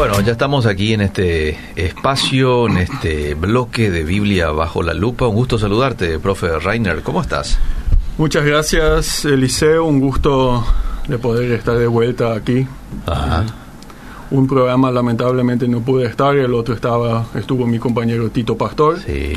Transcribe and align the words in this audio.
Bueno, 0.00 0.18
ya 0.22 0.32
estamos 0.32 0.64
aquí 0.64 0.94
en 0.94 1.02
este 1.02 1.58
espacio, 1.76 2.68
en 2.68 2.78
este 2.78 3.34
bloque 3.34 3.90
de 3.90 4.02
Biblia 4.02 4.50
bajo 4.50 4.82
la 4.82 4.94
lupa. 4.94 5.26
Un 5.26 5.34
gusto 5.34 5.58
saludarte, 5.58 6.18
profe 6.18 6.58
Reiner. 6.58 7.02
¿Cómo 7.02 7.20
estás? 7.20 7.58
Muchas 8.16 8.46
gracias, 8.46 9.26
Eliseo. 9.26 9.84
Un 9.84 10.00
gusto 10.00 10.64
de 11.06 11.18
poder 11.18 11.52
estar 11.52 11.76
de 11.76 11.86
vuelta 11.86 12.32
aquí. 12.32 12.66
Ajá. 13.04 13.44
Un 14.30 14.48
programa 14.48 14.90
lamentablemente 14.90 15.68
no 15.68 15.82
pude 15.82 16.06
estar, 16.06 16.34
el 16.34 16.54
otro 16.54 16.74
estaba 16.74 17.26
estuvo 17.34 17.66
mi 17.66 17.78
compañero 17.78 18.30
Tito 18.30 18.56
Pastor. 18.56 19.00
Sí. 19.00 19.34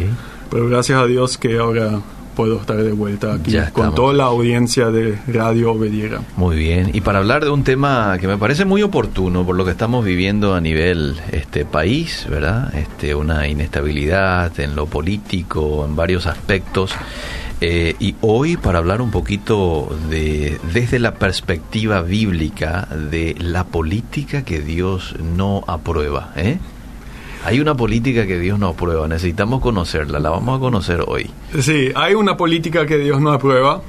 Pero 0.50 0.70
gracias 0.70 0.98
a 0.98 1.06
Dios 1.06 1.38
que 1.38 1.58
ahora 1.58 2.00
puedo 2.36 2.60
estar 2.60 2.78
de 2.78 2.92
vuelta 2.92 3.34
aquí 3.34 3.56
con 3.72 3.96
toda 3.96 4.14
la 4.14 4.26
audiencia 4.26 4.92
de 4.92 5.18
Radio 5.28 5.72
Obediera. 5.72 6.22
Muy 6.36 6.56
bien. 6.56 6.92
Y 6.94 7.02
para 7.02 7.20
hablar 7.20 7.44
de 7.44 7.50
un 7.50 7.64
tema 7.64 8.18
que 8.20 8.28
me 8.28 8.38
parece 8.38 8.66
muy 8.66 8.82
oportuno 8.82 9.46
por 9.46 9.56
lo 9.56 9.66
que 9.66 9.72
estamos 9.72 10.04
viviendo 10.04 10.56
a 10.56 10.62
nivel 10.62 11.20
este 11.32 11.66
país, 11.66 12.28
¿verdad? 12.30 12.74
Este 12.76 13.16
una 13.16 13.48
inestabilidad 13.48 14.60
en 14.60 14.76
lo 14.76 14.86
político, 14.86 15.86
en 15.86 15.96
varios 15.96 16.26
aspectos. 16.26 16.96
Eh, 17.62 17.96
y 18.00 18.16
hoy 18.20 18.58
para 18.58 18.80
hablar 18.80 19.02
un 19.02 19.10
poquito 19.10 19.96
de 20.10 20.60
desde 20.74 21.00
la 21.00 21.14
perspectiva 21.14 22.02
bíblica 22.02 22.88
de 23.10 23.36
la 23.40 23.64
política 23.64 24.44
que 24.44 24.60
Dios 24.60 25.16
no 25.22 25.64
aprueba, 25.68 26.34
¿eh? 26.36 26.58
Hay 27.46 27.60
una 27.60 27.76
política 27.76 28.26
que 28.26 28.40
Dios 28.40 28.58
no 28.58 28.70
aprueba, 28.70 29.08
necesitamos 29.08 29.62
conocerla, 29.62 30.20
la 30.20 30.30
vamos 30.30 30.58
a 30.58 30.60
conocer 30.60 31.04
hoy. 31.06 31.30
Sí, 31.60 31.90
hay 31.96 32.14
una 32.14 32.38
política 32.38 32.86
que 32.86 32.98
Dios 32.98 33.20
no 33.20 33.32
aprueba, 33.34 33.82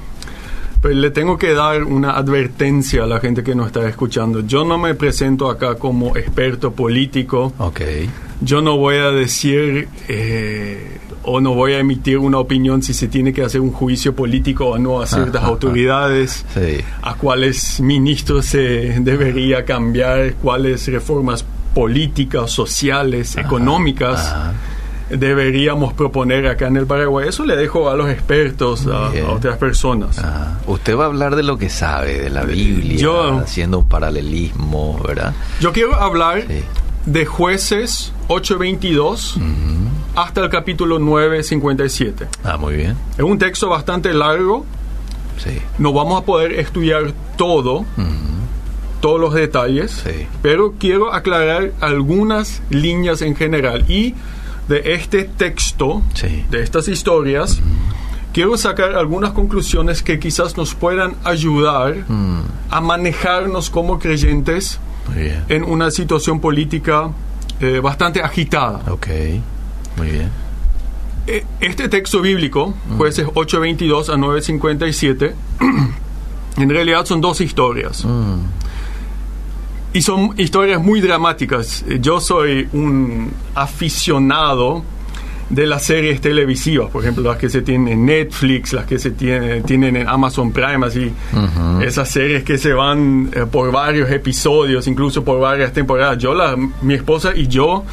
pero 0.81 0.93
le 0.93 1.09
tengo 1.11 1.37
que 1.37 1.53
dar 1.53 1.83
una 1.83 2.11
advertencia 2.11 3.03
a 3.03 3.07
la 3.07 3.19
gente 3.19 3.43
que 3.43 3.55
nos 3.55 3.67
está 3.67 3.87
escuchando. 3.87 4.41
Yo 4.41 4.65
no 4.65 4.77
me 4.77 4.93
presento 4.93 5.49
acá 5.49 5.75
como 5.75 6.15
experto 6.17 6.71
político. 6.73 7.53
Ok. 7.57 7.81
Yo 8.41 8.61
no 8.61 8.77
voy 8.77 8.97
a 8.97 9.11
decir 9.11 9.87
eh, 10.09 10.97
o 11.23 11.39
no 11.39 11.53
voy 11.55 11.73
a 11.73 11.79
emitir 11.79 12.17
una 12.17 12.37
opinión 12.37 12.83
si 12.83 12.93
se 12.93 13.07
tiene 13.07 13.31
que 13.33 13.41
hacer 13.41 13.61
un 13.61 13.71
juicio 13.71 14.13
político 14.13 14.67
o 14.67 14.77
no 14.77 15.01
a 15.01 15.07
ciertas 15.07 15.37
Ajá, 15.41 15.47
autoridades, 15.47 16.45
Sí. 16.53 16.83
a 17.01 17.15
cuáles 17.15 17.79
ministros 17.79 18.45
se 18.45 18.99
debería 18.99 19.63
cambiar, 19.65 20.33
cuáles 20.35 20.85
reformas 20.89 21.45
políticas, 21.75 22.49
sociales, 22.49 23.35
económicas 23.37 24.19
ajá. 24.31 24.53
deberíamos 25.09 25.93
proponer 25.93 26.47
acá 26.47 26.65
en 26.67 26.77
el 26.77 26.87
Paraguay. 26.87 27.27
Eso 27.29 27.45
le 27.45 27.55
dejo 27.55 27.89
a 27.91 27.95
los 27.95 28.09
expertos, 28.09 28.87
a, 28.87 29.07
a 29.09 29.31
otras 29.31 29.57
personas. 29.57 30.17
Ajá. 30.17 30.57
Usted 30.65 30.97
va 30.97 31.03
a 31.03 31.07
hablar 31.07 31.35
de 31.35 31.43
lo 31.43 31.57
que 31.59 31.69
sabe, 31.69 32.17
de 32.19 32.29
la 32.31 32.43
Biblia, 32.43 32.97
Yo- 32.97 33.37
haciendo 33.39 33.79
un 33.79 33.87
paralelismo, 33.87 34.99
¿verdad? 35.05 35.33
Yo 35.59 35.71
quiero 35.73 35.93
hablar 35.95 36.45
Sí. 36.47 36.63
de 37.05 37.25
jueces 37.25 38.11
8.22 38.29 39.35
hasta 40.15 40.41
el 40.41 40.49
capítulo 40.49 40.97
9.57. 40.97 42.25
Ah, 42.43 42.57
muy 42.57 42.75
bien. 42.75 42.95
Es 43.17 43.23
un 43.23 43.37
texto 43.37 43.69
bastante 43.69 44.13
largo, 44.13 44.65
Sí. 45.37 45.59
no 45.77 45.91
vamos 45.93 46.21
a 46.21 46.25
poder 46.25 46.53
estudiar 46.53 47.13
todo, 47.37 47.85
todos 49.05 49.21
los 49.21 49.33
detalles, 49.35 49.91
Sí. 50.03 50.25
pero 50.41 50.73
quiero 50.79 51.13
aclarar 51.13 51.71
algunas 51.79 52.63
líneas 52.71 53.21
en 53.21 53.35
general. 53.35 53.85
Y 53.87 54.15
de 54.67 54.93
este 54.95 55.25
texto, 55.25 56.01
Sí. 56.15 56.43
de 56.49 56.63
estas 56.63 56.87
historias, 56.87 57.61
quiero 58.33 58.57
sacar 58.57 58.95
algunas 58.95 59.31
conclusiones 59.33 60.01
que 60.01 60.17
quizás 60.19 60.57
nos 60.57 60.73
puedan 60.73 61.13
ayudar 61.23 61.97
Mm, 62.07 62.39
a 62.71 62.81
manejarnos 62.81 63.69
como 63.69 63.99
creyentes 63.99 64.79
muy 65.07 65.23
bien. 65.25 65.43
en 65.49 65.63
una 65.65 65.91
situación 65.91 66.39
política 66.39 67.11
eh, 67.61 67.79
bastante 67.79 68.21
agitada. 68.23 68.81
Ok. 68.89 69.07
Muy 69.97 70.09
bien. 70.09 70.29
Eh, 71.27 71.45
Este 71.61 71.87
texto 71.89 72.21
bíblico, 72.21 72.73
jueces 72.97 73.27
8.22 73.35 74.09
a 74.09 74.17
9.57, 74.17 75.33
en 76.57 76.69
realidad 76.69 77.05
son 77.05 77.21
dos 77.21 77.39
historias. 77.41 78.03
Mm, 78.03 78.64
Y 79.95 80.01
son 80.01 80.33
historias 80.37 80.81
muy 80.81 80.99
dramáticas. 81.01 81.83
Eh, 81.87 81.99
Yo 82.01 82.19
soy 82.19 82.67
un 82.73 83.31
aficionado 83.55 84.83
de 85.49 85.67
las 85.67 85.83
series 85.83 86.21
televisivas, 86.21 86.89
por 86.89 87.03
ejemplo, 87.03 87.23
las 87.23 87.37
que 87.37 87.49
se 87.49 87.61
tienen 87.61 87.87
en 87.93 88.05
Netflix, 88.05 88.73
las 88.73 88.85
que 88.85 88.97
se 88.97 89.11
tiene- 89.11 89.61
tienen 89.61 89.95
en 89.95 90.07
Amazon 90.09 90.51
Prime, 90.51 90.85
así. 90.85 91.11
Esas 91.81 92.09
series 92.09 92.43
que 92.43 92.57
se 92.57 92.73
van 92.73 93.29
eh, 93.31 93.45
por 93.49 93.71
varios 93.71 94.09
episodios, 94.09 94.87
incluso 94.87 95.23
por 95.23 95.39
varias 95.39 95.71
temporadas. 95.71 96.17
Yo, 96.17 96.33
la, 96.33 96.57
mi 96.81 96.95
esposa 96.95 97.31
y 97.35 97.47
yo 97.47 97.83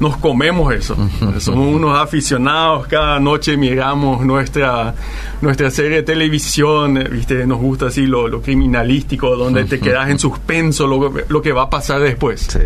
nos 0.00 0.16
comemos 0.18 0.72
eso. 0.72 0.96
Somos 1.38 1.74
unos 1.74 1.98
aficionados, 1.98 2.86
cada 2.86 3.18
noche 3.20 3.56
miramos 3.56 4.24
nuestra, 4.24 4.94
nuestra 5.40 5.70
serie 5.70 5.98
de 5.98 6.02
televisión, 6.02 7.04
¿viste? 7.10 7.46
nos 7.46 7.58
gusta 7.58 7.86
así 7.86 8.06
lo, 8.06 8.28
lo 8.28 8.40
criminalístico, 8.40 9.36
donde 9.36 9.64
te 9.64 9.80
quedas 9.80 10.08
en 10.10 10.18
suspenso 10.18 10.86
lo, 10.86 11.12
lo 11.28 11.42
que 11.42 11.52
va 11.52 11.62
a 11.62 11.70
pasar 11.70 12.00
después. 12.00 12.42
Sí. 12.50 12.58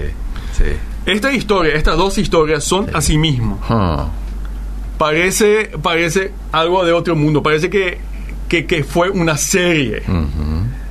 Sí. 0.56 0.64
Esta 1.06 1.32
historia, 1.32 1.74
estas 1.74 1.96
dos 1.96 2.18
historias 2.18 2.62
son 2.62 2.86
a 2.94 3.00
sí 3.00 3.16
mismo. 3.18 3.58
Ah, 3.68 4.08
Parece, 4.98 5.70
parece 5.82 6.32
algo 6.52 6.84
de 6.84 6.92
otro 6.92 7.16
mundo, 7.16 7.42
parece 7.42 7.68
que, 7.68 7.98
que, 8.48 8.66
que 8.66 8.84
fue 8.84 9.10
una 9.10 9.36
serie 9.36 10.02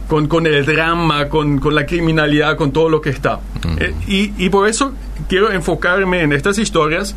con, 0.09 0.27
con 0.27 0.45
el 0.47 0.65
drama, 0.65 1.29
con, 1.29 1.59
con 1.59 1.73
la 1.73 1.85
criminalidad, 1.85 2.57
con 2.57 2.71
todo 2.73 2.89
lo 2.89 2.99
que 2.99 3.11
está. 3.11 3.39
Eh, 3.79 3.93
y, 4.07 4.33
y 4.45 4.49
por 4.49 4.67
eso 4.67 4.91
quiero 5.27 5.51
enfocarme 5.51 6.21
en 6.21 6.33
estas 6.33 6.57
historias. 6.57 7.15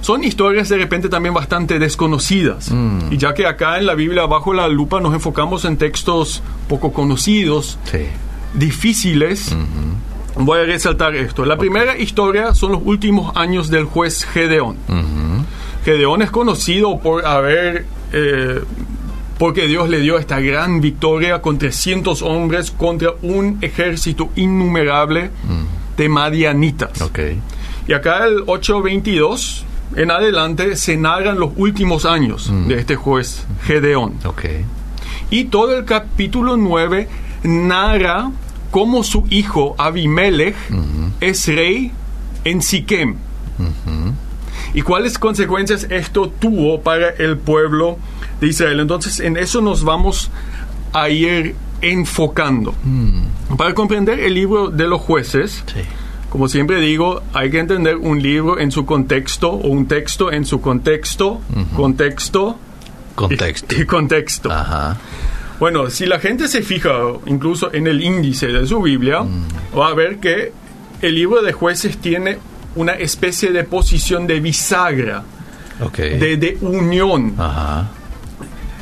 Son 0.00 0.22
historias 0.22 0.68
de 0.68 0.76
repente 0.78 1.08
también 1.08 1.34
bastante 1.34 1.78
desconocidas. 1.78 2.70
Mm. 2.70 3.12
Y 3.12 3.16
ya 3.16 3.34
que 3.34 3.46
acá 3.46 3.78
en 3.78 3.86
la 3.86 3.94
Biblia, 3.94 4.26
bajo 4.26 4.52
la 4.52 4.68
lupa, 4.68 5.00
nos 5.00 5.14
enfocamos 5.14 5.64
en 5.64 5.76
textos 5.76 6.42
poco 6.68 6.92
conocidos, 6.92 7.78
Sí. 7.90 8.06
difíciles, 8.54 9.54
voy 10.36 10.60
a 10.60 10.64
resaltar 10.64 11.14
esto. 11.16 11.44
La 11.44 11.56
primera 11.56 11.96
historia 11.98 12.54
son 12.54 12.72
los 12.72 12.82
últimos 12.84 13.34
años 13.36 13.70
del 13.70 13.84
juez 13.84 14.24
Gedeón. 14.24 14.76
Gedeón 15.84 16.22
es 16.22 16.30
conocido 16.30 16.98
por 16.98 17.24
haber, 17.26 17.86
eh, 18.12 18.60
porque 19.38 19.66
Dios 19.66 19.88
le 19.88 20.00
dio 20.00 20.18
esta 20.18 20.40
gran 20.40 20.80
victoria 20.80 21.40
con 21.42 21.58
300 21.58 22.22
hombres 22.22 22.70
contra 22.70 23.10
un 23.22 23.58
ejército 23.60 24.30
innumerable 24.36 25.30
madianitas. 26.08 27.00
Ok. 27.00 27.18
Y 27.88 27.92
acá 27.92 28.26
el 28.26 28.42
822 28.46 29.64
en 29.96 30.10
adelante 30.10 30.76
se 30.76 30.96
narran 30.96 31.38
los 31.38 31.50
últimos 31.56 32.04
años 32.04 32.50
de 32.66 32.78
este 32.78 32.96
juez 32.96 33.46
Gedeón. 33.64 34.14
Ok. 34.24 34.44
Y 35.30 35.44
todo 35.44 35.76
el 35.76 35.84
capítulo 35.84 36.56
9 36.56 37.08
narra 37.44 38.30
cómo 38.70 39.02
su 39.02 39.26
hijo 39.30 39.74
Abimelech 39.78 40.56
es 41.20 41.46
rey 41.48 41.92
en 42.44 42.62
Siquem. 42.62 43.16
¿Y 44.74 44.82
cuáles 44.82 45.18
consecuencias 45.18 45.86
esto 45.90 46.28
tuvo 46.28 46.82
para 46.82 47.10
el 47.10 47.38
pueblo 47.38 47.98
de 48.40 48.48
Israel? 48.48 48.80
Entonces, 48.80 49.20
en 49.20 49.36
eso 49.36 49.60
nos 49.60 49.84
vamos 49.84 50.30
a 50.92 51.08
ir 51.08 51.54
enfocando. 51.80 52.74
Para 53.56 53.74
comprender 53.74 54.18
el 54.20 54.34
libro 54.34 54.68
de 54.70 54.88
los 54.88 55.00
jueces, 55.00 55.62
Sí. 55.66 55.80
como 56.30 56.48
siempre 56.48 56.80
digo, 56.80 57.22
hay 57.32 57.50
que 57.50 57.58
entender 57.60 57.96
un 57.96 58.20
libro 58.20 58.58
en 58.58 58.70
su 58.72 58.84
contexto 58.84 59.50
o 59.50 59.68
un 59.68 59.86
texto 59.86 60.32
en 60.32 60.44
su 60.44 60.60
contexto, 60.60 61.40
contexto 61.76 62.58
y- 63.12 63.14
Contexto. 63.14 63.74
y 63.80 63.86
contexto. 63.86 64.50
Ajá. 64.52 64.96
Bueno, 65.58 65.88
si 65.88 66.04
la 66.06 66.18
gente 66.18 66.48
se 66.48 66.60
fija 66.62 66.90
incluso 67.26 67.72
en 67.72 67.86
el 67.86 68.02
índice 68.02 68.48
de 68.48 68.66
su 68.66 68.82
Biblia, 68.82 69.24
va 69.78 69.88
a 69.88 69.94
ver 69.94 70.18
que 70.18 70.52
el 71.00 71.14
libro 71.14 71.40
de 71.42 71.52
jueces 71.52 71.96
tiene 71.98 72.38
una 72.74 72.92
especie 72.92 73.52
de 73.52 73.64
posición 73.64 74.26
de 74.26 74.40
bisagra, 74.40 75.22
de, 75.96 76.36
de 76.36 76.58
unión. 76.60 77.34
Ajá. 77.38 77.88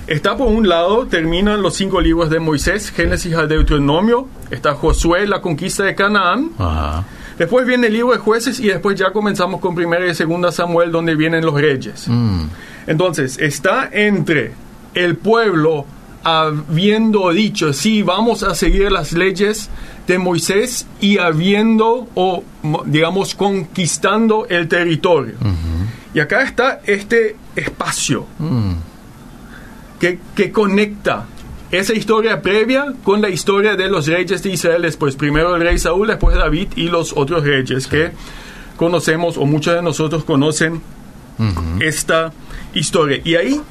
Está 0.06 0.36
por 0.36 0.48
un 0.48 0.68
lado, 0.68 1.06
terminan 1.06 1.62
los 1.62 1.76
cinco 1.76 2.00
libros 2.00 2.28
de 2.28 2.38
Moisés, 2.38 2.90
Génesis 2.90 3.34
a 3.34 3.46
Deuteronomio, 3.46 4.28
está 4.50 4.74
Josué, 4.74 5.26
la 5.26 5.40
conquista 5.40 5.84
de 5.84 5.94
Canaán, 5.94 6.50
Ajá. 6.58 7.04
después 7.38 7.66
viene 7.66 7.86
el 7.86 7.94
libro 7.94 8.12
de 8.12 8.18
jueces 8.18 8.60
y 8.60 8.66
después 8.68 8.98
ya 8.98 9.12
comenzamos 9.12 9.60
con 9.60 9.74
primera 9.74 10.06
y 10.06 10.14
segunda 10.14 10.52
Samuel 10.52 10.92
donde 10.92 11.14
vienen 11.14 11.44
los 11.46 11.54
reyes. 11.54 12.04
Mm, 12.06 12.44
Entonces, 12.86 13.38
está 13.38 13.88
entre 13.90 14.52
el 14.92 15.16
pueblo 15.16 15.86
habiendo 16.22 17.30
dicho, 17.30 17.72
sí, 17.72 18.02
vamos 18.02 18.42
a 18.42 18.54
seguir 18.54 18.92
las 18.92 19.12
leyes 19.12 19.70
de 20.06 20.18
Moisés 20.18 20.86
y 21.00 21.16
habiendo, 21.18 22.08
o 22.14 22.44
mo- 22.62 22.82
digamos, 22.86 23.34
conquistando 23.34 24.46
el 24.50 24.68
territorio. 24.68 25.34
Y 26.12 26.20
acá 26.20 26.42
está 26.42 26.80
este 26.84 27.36
espacio. 27.56 28.26
Mm, 28.38 28.72
que, 30.04 30.18
que 30.36 30.52
conecta 30.52 31.24
esa 31.70 31.94
historia 31.94 32.42
previa 32.42 32.92
con 33.02 33.22
la 33.22 33.30
historia 33.30 33.74
de 33.74 33.88
los 33.88 34.06
reyes 34.06 34.42
de 34.42 34.50
Israel, 34.50 34.82
después 34.82 35.16
primero 35.16 35.56
el 35.56 35.62
rey 35.62 35.78
Saúl, 35.78 36.08
después 36.08 36.36
David 36.36 36.68
y 36.76 36.88
los 36.88 37.14
otros 37.16 37.42
reyes 37.42 37.86
que 37.86 38.12
conocemos 38.76 39.38
o 39.38 39.46
muchos 39.46 39.74
de 39.74 39.80
nosotros 39.80 40.24
conocen 40.24 40.82
esta 41.80 42.34
historia. 42.74 43.22
Y 43.24 43.36
ahí, 43.36 43.62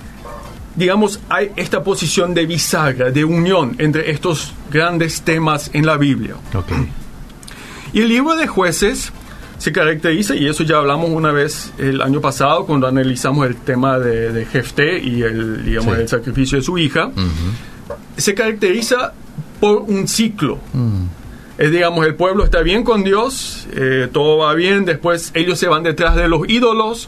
digamos, 0.76 1.20
hay 1.30 1.52
esta 1.56 1.84
posición 1.84 2.34
de 2.34 2.48
bisagra, 2.48 3.12
de 3.12 3.24
unión 3.24 3.76
entre 3.78 4.10
estos 4.10 4.56
grandes 4.72 5.22
temas 5.22 5.70
en 5.72 5.86
la 5.86 5.98
Biblia. 5.98 6.34
Y 7.94 8.02
el 8.02 8.10
libro 8.10 8.36
de 8.36 8.48
jueces 8.48 9.14
se 9.64 9.72
caracteriza, 9.72 10.36
y 10.36 10.46
eso 10.46 10.64
ya 10.66 10.76
hablamos 10.80 11.10
una 11.10 11.32
vez 11.32 11.72
el 11.78 12.02
año 12.02 12.20
pasado 12.20 12.66
cuando 12.66 12.86
analizamos 12.86 13.48
el 13.48 13.56
tema 13.56 13.98
de, 13.98 14.34
de 14.34 14.46
Jefté 14.46 15.00
y 15.02 15.22
el, 15.22 15.64
digamos, 15.64 15.96
Sí. 15.96 16.02
el 16.02 16.10
sacrificio 16.10 16.58
de 16.58 16.64
su 16.66 16.78
hija, 16.78 17.12
se 18.18 18.34
caracteriza 18.36 19.14
por 19.62 19.84
un 19.84 20.06
ciclo. 20.10 20.60
Es, 21.58 21.72
digamos, 21.72 22.06
el 22.06 22.16
pueblo 22.16 22.44
está 22.44 22.62
bien 22.62 22.84
con 22.84 23.06
Dios, 23.06 23.66
eh, 23.74 24.10
todo 24.12 24.40
va 24.40 24.54
bien, 24.54 24.84
después 24.84 25.32
ellos 25.34 25.58
se 25.60 25.70
van 25.70 25.84
detrás 25.84 26.18
de 26.18 26.28
los 26.28 26.42
ídolos, 26.50 27.08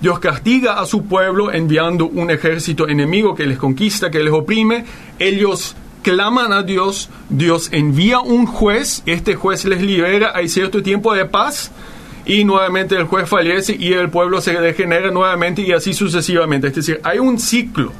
Dios 0.00 0.20
castiga 0.20 0.78
a 0.80 0.86
su 0.86 1.06
pueblo 1.06 1.50
enviando 1.52 2.06
un 2.06 2.30
ejército 2.30 2.88
enemigo 2.88 3.34
que 3.34 3.46
les 3.46 3.58
conquista, 3.58 4.12
que 4.12 4.20
les 4.20 4.32
oprime, 4.32 4.84
ellos 5.18 5.74
claman 6.02 6.52
a 6.52 6.62
Dios, 6.62 7.08
Dios 7.28 7.68
envía 7.72 8.20
un 8.20 8.46
juez, 8.46 9.02
este 9.06 9.34
juez 9.34 9.64
les 9.64 9.82
libera, 9.82 10.32
hay 10.34 10.48
cierto 10.48 10.82
tiempo 10.82 11.14
de 11.14 11.24
paz 11.26 11.70
y 12.26 12.44
nuevamente 12.44 12.96
el 12.96 13.04
juez 13.04 13.28
fallece 13.28 13.76
y 13.78 13.92
el 13.92 14.10
pueblo 14.10 14.40
se 14.40 14.52
degenera 14.52 15.10
nuevamente 15.10 15.62
y 15.62 15.72
así 15.72 15.94
sucesivamente. 15.94 16.68
Es 16.68 16.74
decir, 16.74 17.00
hay 17.02 17.18
un 17.18 17.38
ciclo. 17.38 17.92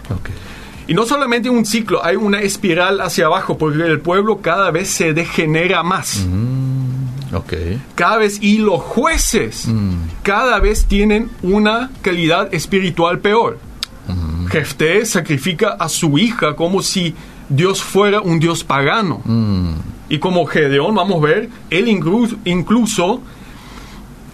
Y 0.87 0.95
no 0.95 1.07
solamente 1.07 1.49
un 1.49 1.65
ciclo, 1.65 2.05
hay 2.05 2.17
una 2.17 2.41
espiral 2.41 3.01
hacia 3.01 3.27
abajo, 3.27 3.57
porque 3.57 3.83
el 3.83 4.01
pueblo 4.01 4.41
cada 4.41 4.71
vez 4.73 4.89
se 4.89 5.13
degenera 5.13 5.83
más. 5.83 6.27
Ok. 7.33 7.53
Cada 7.95 8.17
vez, 8.19 8.39
y 8.43 8.59
los 8.59 8.81
jueces 8.81 9.69
cada 10.23 10.59
vez 10.59 10.87
tienen 10.87 11.31
una 11.43 11.91
calidad 12.03 12.53
espiritual 12.53 13.21
peor. 13.21 13.59
Jefté 14.51 15.07
sacrifica 15.07 15.77
a 15.79 15.89
su 15.89 16.19
hija 16.19 16.57
como 16.57 16.83
si 16.83 17.15
Dios 17.51 17.83
fuera 17.83 18.21
un 18.23 18.39
Dios 18.39 18.65
pagano. 18.65 19.21
Y 20.09 20.19
como 20.19 20.47
Gedeón, 20.47 20.95
vamos 20.95 21.23
a 21.23 21.27
ver, 21.27 21.49
él 21.69 21.87
incluso, 21.89 22.37
incluso 22.45 23.21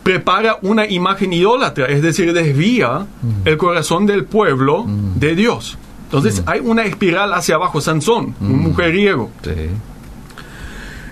prepara 0.05 0.59
una 0.63 0.87
imagen 0.87 1.33
idólatra, 1.33 1.87
es 1.87 2.01
decir, 2.01 2.33
desvía 2.33 3.07
el 3.45 3.57
corazón 3.57 4.07
del 4.07 4.25
pueblo 4.25 4.85
de 4.87 5.35
Dios. 5.35 5.77
Entonces 6.05 6.43
hay 6.47 6.61
una 6.61 6.85
espiral 6.85 7.35
hacia 7.35 7.57
abajo, 7.57 7.81
Sansón, 7.81 8.35
un 8.41 8.61
mujeriego. 8.61 9.33
Sí. 9.43 9.51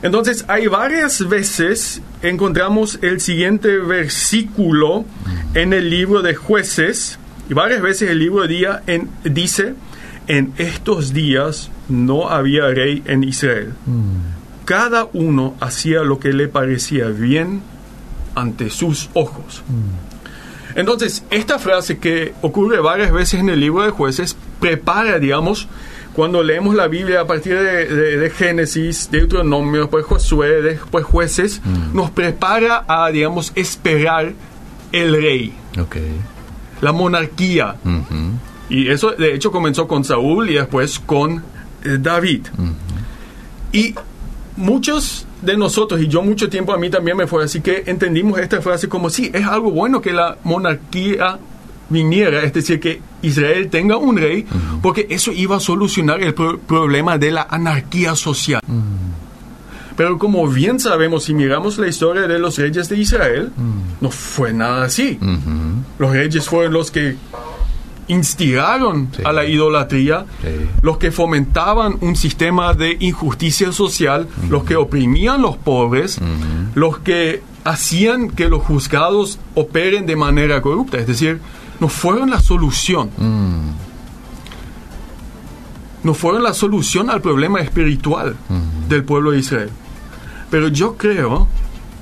Entonces, 0.03 0.45
hay 0.49 0.67
varias 0.67 1.27
veces 1.29 2.03
encontramos 2.21 2.99
el 3.01 3.21
siguiente 3.21 3.79
versículo 3.79 5.06
en 5.55 5.73
el 5.73 5.89
libro 5.89 6.21
de 6.21 6.35
jueces, 6.35 7.19
y 7.49 7.55
varias 7.55 7.81
veces 7.81 8.11
el 8.11 8.19
libro 8.19 8.43
de 8.43 8.49
día 8.49 8.83
en- 8.87 9.09
dice, 9.25 9.75
en 10.29 10.53
estos 10.59 11.12
días 11.12 11.71
no 11.88 12.29
había 12.31 12.67
rey 12.69 13.03
en 13.06 13.25
Israel. 13.25 13.75
Cada 14.65 15.09
uno 15.12 15.55
hacía 15.61 16.03
lo 16.03 16.19
que 16.19 16.32
le 16.32 16.49
parecía 16.49 17.09
bien 17.09 17.61
ante 18.35 18.71
sus 18.71 19.11
ojos. 19.15 19.62
Entonces, 20.75 21.23
esta 21.31 21.59
frase 21.59 21.99
que 21.99 22.35
ocurre 22.43 22.81
varias 22.81 23.12
veces 23.12 23.38
en 23.41 23.49
el 23.49 23.61
libro 23.61 23.82
de 23.85 23.91
jueces 23.91 24.37
prepara, 24.59 25.19
digamos, 25.19 25.69
cuando 26.15 26.43
leemos 26.43 26.75
la 26.75 26.88
Biblia 26.88 27.20
a 27.20 27.27
partir 27.27 27.56
de, 27.59 27.87
de- 27.87 28.17
de 28.19 28.31
Génesis, 28.31 29.09
Deuteronomio, 29.11 29.82
después 29.82 30.05
Josué, 30.06 30.62
después 30.62 31.05
jueces, 31.05 31.61
nos 31.93 32.11
prepara 32.11 32.85
a, 32.88 33.11
digamos, 33.11 33.53
esperar 33.55 34.32
el 34.93 35.12
rey, 35.15 35.53
la 36.81 36.93
monarquía. 36.93 37.77
Ujú. 37.85 38.31
Y 38.69 38.88
eso, 38.88 39.12
de 39.12 39.34
hecho, 39.34 39.50
comenzó 39.50 39.87
con 39.87 40.05
Saúl 40.05 40.50
y 40.50 40.55
después 40.55 40.99
con 40.99 41.43
eh, 41.84 41.99
David. 42.00 42.46
Y 43.72 43.94
muchos 44.56 45.26
de 45.43 45.56
nosotros, 45.56 46.00
y 46.00 46.08
yo 46.08 46.22
mucho 46.22 46.49
tiempo 46.49 46.72
a 46.72 46.78
mí 46.78 46.88
también 46.88 47.16
me 47.16 47.26
fue 47.26 47.44
así, 47.44 47.61
que 47.61 47.84
entendimos 47.87 48.38
esta 48.38 48.62
frase 48.62 48.88
como, 48.88 49.11
sí, 49.11 49.31
es 49.34 49.44
algo 49.46 49.70
bueno 49.70 50.00
que 50.00 50.12
la 50.12 50.38
monarquía 50.44 51.38
viniera, 51.90 52.43
es 52.43 52.52
decir, 52.55 52.81
que 52.81 53.02
Israel 53.20 53.69
tenga 53.69 53.99
un 53.99 54.16
rey, 54.16 54.46
porque 54.81 55.06
eso 55.10 55.32
iba 55.32 55.56
a 55.56 55.60
solucionar 55.60 56.22
el 56.22 56.32
pro- 56.32 56.58
problema 56.58 57.19
de 57.19 57.31
la 57.32 57.43
anarquía 57.50 58.14
social. 58.17 58.62
Pero 59.96 60.19
como 60.19 60.49
bien 60.49 60.81
sabemos, 60.81 61.25
si 61.25 61.34
miramos 61.34 61.78
la 61.78 61.87
historia 61.87 62.26
de 62.26 62.38
los 62.38 62.56
reyes 62.58 62.88
de 62.88 62.96
Israel, 62.96 63.52
no 64.00 64.10
fue 64.10 64.52
nada 64.52 64.84
así. 64.87 65.19
Los 65.99 66.10
reyes 66.12 66.49
fueron 66.49 66.72
los 66.72 66.90
que 66.90 67.17
instigaron 68.09 69.09
Sí. 69.17 69.23
a 69.25 69.33
la 69.33 69.45
idolatría, 69.47 70.27
Sí. 70.43 70.49
los 70.83 70.99
que 70.99 71.11
fomentaban 71.12 71.97
un 72.01 72.17
sistema 72.17 72.75
de 72.75 72.97
injusticia 73.01 73.73
social, 73.73 74.29
los 74.49 74.65
que 74.65 74.77
oprimían 74.77 75.41
los 75.43 75.56
pobres, 75.56 76.19
los 76.75 76.99
que 76.99 77.43
hacían 77.65 78.31
que 78.31 78.49
los 78.49 78.62
juzgados 78.62 79.39
operen 79.55 80.05
de 80.06 80.17
manera 80.17 80.61
corrupta. 80.61 80.99
Es 80.99 81.06
decir, 81.06 81.41
no 81.81 81.89
fueron 81.89 82.31
la 82.31 82.41
solución. 82.41 83.11
No 86.03 86.12
fueron 86.12 86.43
la 86.43 86.53
solución 86.53 87.09
al 87.09 87.23
problema 87.23 87.61
espiritual 87.61 88.37
del 88.89 89.05
pueblo 89.05 89.31
de 89.31 89.39
Israel. 89.39 89.71
Pero 90.51 90.69
yo 90.69 90.97
creo 90.97 91.49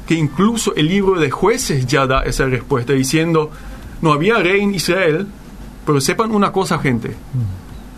que 0.07 0.15
incluso 0.15 0.75
el 0.75 0.89
libro 0.89 1.21
de 1.21 1.31
jueces 1.31 1.87
ya 1.87 2.07
da 2.09 2.23
esa 2.23 2.47
respuesta 2.47 2.93
diciendo, 2.93 3.51
no 4.03 4.13
había 4.13 4.39
rey 4.39 4.61
en 4.63 4.75
Israel, 4.75 5.29
pero 5.87 6.00
sepan 6.00 6.32
una 6.32 6.52
cosa, 6.52 6.79
gente. 6.79 7.14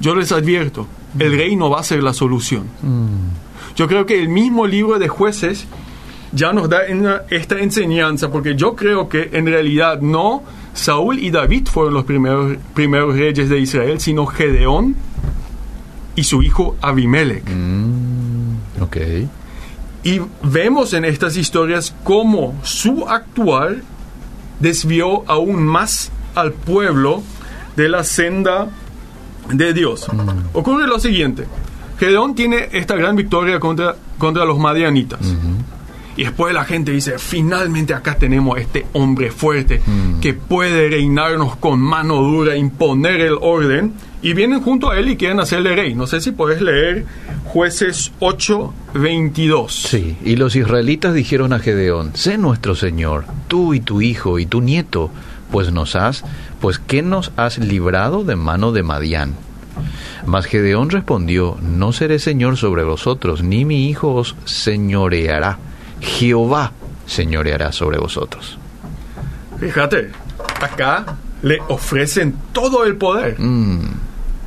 Yo 0.00 0.14
les 0.14 0.32
advierto, 0.32 0.86
el 1.18 1.36
rey 1.36 1.56
no 1.56 1.70
va 1.70 1.80
a 1.80 1.84
ser 1.84 2.02
la 2.02 2.12
solución. 2.12 2.66
Yo 3.76 3.88
creo 3.88 4.06
que 4.06 4.20
el 4.20 4.28
mismo 4.28 4.66
libro 4.66 4.98
de 4.98 5.08
jueces 5.08 5.66
ya 6.32 6.52
nos 6.52 6.68
da 6.68 6.78
esta 7.30 7.60
enseñanza, 7.60 8.30
porque 8.30 8.56
yo 8.56 8.74
creo 8.74 9.08
que 9.08 9.30
en 9.32 9.46
realidad 9.46 10.00
no 10.00 10.42
Saúl 10.74 11.20
y 11.20 11.30
David 11.30 11.68
fueron 11.68 11.94
los 11.94 12.04
primeros, 12.04 12.56
primeros 12.74 13.16
reyes 13.16 13.48
de 13.48 13.60
Israel, 13.60 14.00
sino 14.00 14.26
Gedeón 14.26 14.96
y 16.16 16.24
su 16.24 16.42
hijo 16.42 16.76
Abimelech. 16.80 17.44
Ok. 18.80 18.96
Y 20.02 20.20
vemos 20.42 20.92
en 20.92 21.04
estas 21.04 21.36
historias 21.36 21.94
cómo 22.02 22.54
su 22.62 23.06
actuar 23.08 23.76
desvió 24.60 25.28
aún 25.30 25.64
más 25.64 26.10
al 26.34 26.52
pueblo 26.52 27.22
de 27.76 27.88
la 27.88 28.04
senda 28.04 28.68
de 29.52 29.72
Dios. 29.72 30.06
Ocurre 30.52 30.86
lo 30.86 30.98
siguiente. 30.98 31.44
Gedeón 31.98 32.34
tiene 32.34 32.68
esta 32.72 32.96
gran 32.96 33.16
victoria 33.16 33.60
contra, 33.60 33.96
contra 34.18 34.44
los 34.44 34.58
madianitas. 34.58 35.20
Y 36.16 36.22
después 36.22 36.54
la 36.54 36.64
gente 36.64 36.92
dice, 36.92 37.18
finalmente 37.18 37.92
acá 37.92 38.16
tenemos 38.16 38.58
este 38.58 38.86
hombre 38.92 39.30
fuerte 39.30 39.80
que 40.20 40.34
puede 40.34 40.88
reinarnos 40.88 41.56
con 41.56 41.80
mano 41.80 42.16
dura, 42.16 42.56
imponer 42.56 43.20
el 43.20 43.34
orden. 43.40 43.94
Y 44.22 44.32
vienen 44.32 44.62
junto 44.62 44.90
a 44.90 44.98
él 44.98 45.10
y 45.10 45.16
quieren 45.18 45.38
hacerle 45.38 45.76
rey. 45.76 45.94
No 45.94 46.06
sé 46.06 46.18
si 46.18 46.30
puedes 46.30 46.62
leer 46.62 47.04
jueces 47.44 48.10
8, 48.20 48.72
22. 48.94 49.74
Sí, 49.74 50.16
y 50.24 50.36
los 50.36 50.56
israelitas 50.56 51.12
dijeron 51.12 51.52
a 51.52 51.58
Gedeón, 51.58 52.12
sé 52.14 52.38
nuestro 52.38 52.74
Señor, 52.74 53.26
tú 53.48 53.74
y 53.74 53.80
tu 53.80 54.00
hijo 54.00 54.38
y 54.38 54.46
tu 54.46 54.62
nieto, 54.62 55.10
pues 55.50 55.70
nos 55.72 55.94
has, 55.94 56.24
pues 56.64 56.78
que 56.78 57.02
nos 57.02 57.30
has 57.36 57.58
librado 57.58 58.24
de 58.24 58.36
mano 58.36 58.72
de 58.72 58.82
Madián. 58.82 59.34
Mas 60.24 60.46
Gedeón 60.46 60.88
respondió, 60.88 61.58
no 61.60 61.92
seré 61.92 62.18
Señor 62.18 62.56
sobre 62.56 62.84
vosotros, 62.84 63.42
ni 63.42 63.66
mi 63.66 63.90
hijo 63.90 64.14
os 64.14 64.34
señoreará. 64.46 65.58
Jehová 66.00 66.72
señoreará 67.04 67.70
sobre 67.70 67.98
vosotros. 67.98 68.56
Fíjate, 69.60 70.10
acá 70.58 71.16
le 71.42 71.58
ofrecen 71.68 72.34
todo 72.54 72.86
el 72.86 72.96
poder. 72.96 73.38
Mm, 73.38 73.80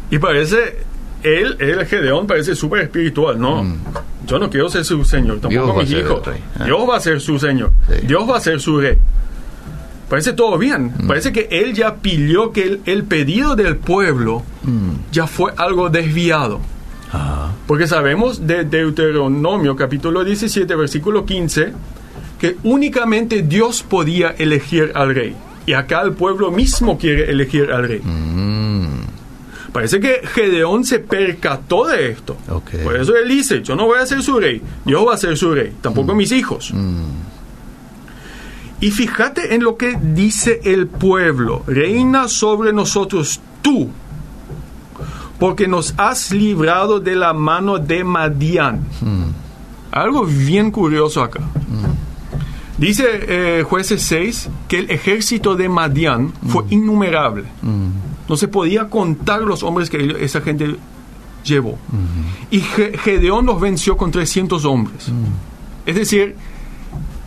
Y 0.10 0.18
parece, 0.18 0.78
él, 1.22 1.56
él 1.60 1.86
Gedeón, 1.86 2.26
parece 2.26 2.56
súper 2.56 2.82
espiritual. 2.82 3.40
No, 3.40 3.64
yo 4.26 4.40
no 4.40 4.50
quiero 4.50 4.70
ser 4.70 4.84
su 4.86 5.06
señor, 5.06 5.38
Mm. 5.38 5.50
Dios 5.50 5.54
tampoco 5.68 5.80
a 5.82 5.84
mis 5.84 5.92
el 5.92 6.00
hijos. 6.00 6.26
rey. 6.26 6.42
Dios 6.66 6.90
va 6.90 6.98
a 6.98 7.00
ser 7.00 7.22
su 7.22 7.38
señor. 7.38 7.72
Sí. 7.88 8.08
Dios 8.08 8.28
va 8.28 8.38
a 8.38 8.42
ser 8.42 8.60
su 8.60 8.80
rey. 8.80 8.98
Parece 10.10 10.34
todo 10.34 10.58
bien. 10.58 10.94
Mm. 10.98 11.08
Parece 11.08 11.32
que 11.34 11.48
él 11.52 11.74
ya 11.74 11.96
pidió 11.96 12.52
que 12.52 12.64
el, 12.64 12.82
el 12.86 13.04
pedido 13.04 13.56
del 13.56 13.76
pueblo 13.78 14.44
mm, 14.64 15.12
ya 15.12 15.28
fue 15.28 15.52
algo 15.58 15.90
desviado. 15.90 16.60
ah, 17.12 17.52
Porque 17.68 17.88
sabemos 17.88 18.48
de 18.48 18.64
Deuteronomio 18.64 19.76
capítulo 19.76 20.24
17, 20.24 20.74
versículo 20.76 21.26
15, 21.26 21.74
que 22.40 22.56
únicamente 22.64 23.42
Dios 23.42 23.84
podía 23.84 24.30
elegir 24.38 24.92
al 24.96 25.14
rey. 25.14 25.36
Y 25.66 25.74
acá 25.74 26.02
el 26.04 26.14
pueblo 26.14 26.52
mismo 26.52 26.98
quiere 26.98 27.30
elegir 27.30 27.70
al 27.72 27.88
rey. 27.88 28.00
mm, 28.02 28.88
Parece 29.74 30.00
que 30.00 30.22
Gedeón 30.34 30.86
se 30.86 31.00
percató 31.00 31.86
de 31.86 32.10
esto. 32.12 32.38
Ok. 32.50 32.78
Por 32.84 32.96
eso 32.96 33.16
él 33.16 33.28
dice, 33.28 33.62
yo 33.62 33.76
no 33.76 33.86
voy 33.86 34.00
a 34.00 34.06
ser 34.06 34.24
su 34.24 34.40
rey, 34.40 34.62
Dios 34.86 35.06
va 35.06 35.14
a 35.14 35.18
ser 35.18 35.38
su 35.38 35.54
rey, 35.54 35.74
tampoco 35.82 36.16
mis 36.16 36.32
hijos. 36.32 36.74
Y 38.80 38.92
fíjate 38.92 39.56
en 39.56 39.64
lo 39.64 39.76
que 39.78 39.98
dice 40.02 40.62
el 40.64 40.88
pueblo, 40.88 41.64
reina 41.66 42.28
sobre 42.28 42.74
nosotros 42.74 43.40
tú, 43.62 43.90
porque 45.40 45.68
nos 45.68 45.94
has 45.98 46.32
librado 46.32 47.00
de 47.00 47.16
la 47.16 47.34
mano 47.34 47.80
de 47.80 48.04
Madián. 48.04 48.86
Algo 49.92 50.26
bien 50.26 50.70
curioso 50.72 51.24
acá. 51.24 51.42
Dice 52.78 53.04
eh, 53.60 53.64
jueces 53.64 54.04
6 54.04 54.50
que 54.68 54.80
el 54.80 54.92
ejército 54.92 55.56
de 55.56 55.68
Madián 55.70 56.32
fue 56.48 56.64
innumerable. 56.70 57.46
No 58.30 58.38
se 58.38 58.48
podía 58.48 58.90
contar 58.90 59.42
los 59.42 59.64
hombres 59.64 59.90
que 59.90 60.18
esa 60.20 60.42
gente 60.42 60.76
llevó. 61.44 61.80
Y 62.52 62.60
Ge- 62.60 62.96
Gedeón 62.98 63.48
los 63.48 63.60
venció 63.60 63.98
con 63.98 64.12
300 64.12 64.66
hombres. 64.66 65.08
Es 65.88 65.96
decir, 65.96 66.36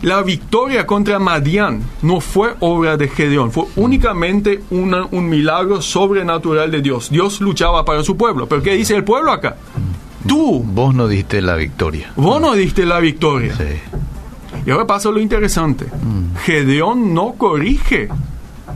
la 0.01 0.21
victoria 0.23 0.85
contra 0.87 1.19
Madián 1.19 1.81
no 2.01 2.19
fue 2.21 2.55
obra 2.59 2.97
de 2.97 3.07
Gedeón, 3.07 3.51
fue 3.51 3.65
únicamente 3.75 4.61
una- 4.71 5.05
un 5.11 5.29
milagro 5.29 5.81
sobrenatural 5.81 6.71
de 6.71 6.81
Dios. 6.81 7.09
Dios 7.09 7.39
luchaba 7.41 7.85
para 7.85 8.03
su 8.03 8.17
pueblo. 8.17 8.47
¿Pero 8.47 8.63
qué 8.63 8.73
dice 8.73 8.95
el 8.95 9.03
pueblo 9.03 9.31
acá? 9.31 9.57
Tú, 10.27 10.63
Vos 10.63 10.93
no 10.95 11.07
diste 11.07 11.41
la 11.41 11.55
victoria. 11.55 12.11
vos 12.15 12.39
no 12.41 12.53
diste 12.53 12.85
la 12.85 12.99
victoria. 12.99 13.55
Sí. 13.55 13.63
Y 14.65 14.71
ahora 14.71 14.85
pasa 14.85 15.09
lo 15.09 15.19
interesante. 15.19 15.85
Gedeón 16.45 17.13
no 17.13 17.33
corrige 17.33 18.09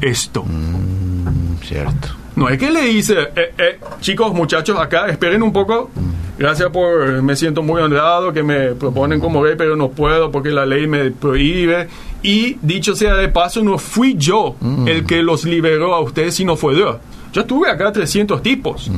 esto. 0.02 0.44
Mm, 0.44 1.58
cierto. 1.64 2.10
No 2.36 2.50
es 2.50 2.58
que 2.58 2.70
le 2.70 2.82
dice, 2.82 3.14
eh, 3.36 3.54
eh, 3.58 3.80
chicos, 4.02 4.34
muchachos, 4.34 4.78
acá 4.80 5.08
esperen 5.08 5.42
un 5.42 5.54
poco. 5.54 5.90
Gracias 6.38 6.70
por, 6.70 7.22
me 7.22 7.36
siento 7.36 7.64
muy 7.64 7.82
honrado 7.82 8.34
que 8.34 8.44
me 8.44 8.74
proponen 8.74 9.22
como 9.22 9.44
rey, 9.44 9.56
pero 9.58 9.76
no 9.78 9.90
puedo 9.90 10.32
porque 10.32 10.50
la 10.50 10.66
ley 10.66 10.86
me 10.86 11.12
prohíbe. 11.12 11.88
Y 12.24 12.58
dicho 12.62 12.96
sea 12.96 13.16
de 13.16 13.30
paso, 13.30 13.64
no 13.64 13.78
fui 13.78 14.16
yo 14.18 14.56
el 14.86 15.06
que 15.06 15.24
los 15.24 15.46
liberó 15.46 15.96
a 15.96 16.02
ustedes, 16.02 16.36
sino 16.36 16.56
fue 16.58 16.76
Dios. 16.76 16.98
Yo 17.32 17.46
tuve 17.46 17.70
acá 17.70 17.92
300 17.92 18.42
tipos 18.42 18.92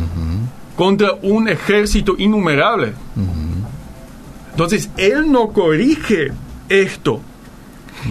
contra 0.75 1.13
un 1.21 1.47
ejército 1.47 2.15
innumerable. 2.17 2.93
Entonces, 4.51 4.89
él 4.97 5.31
no 5.31 5.49
corrige 5.49 6.31
esto. 6.69 7.21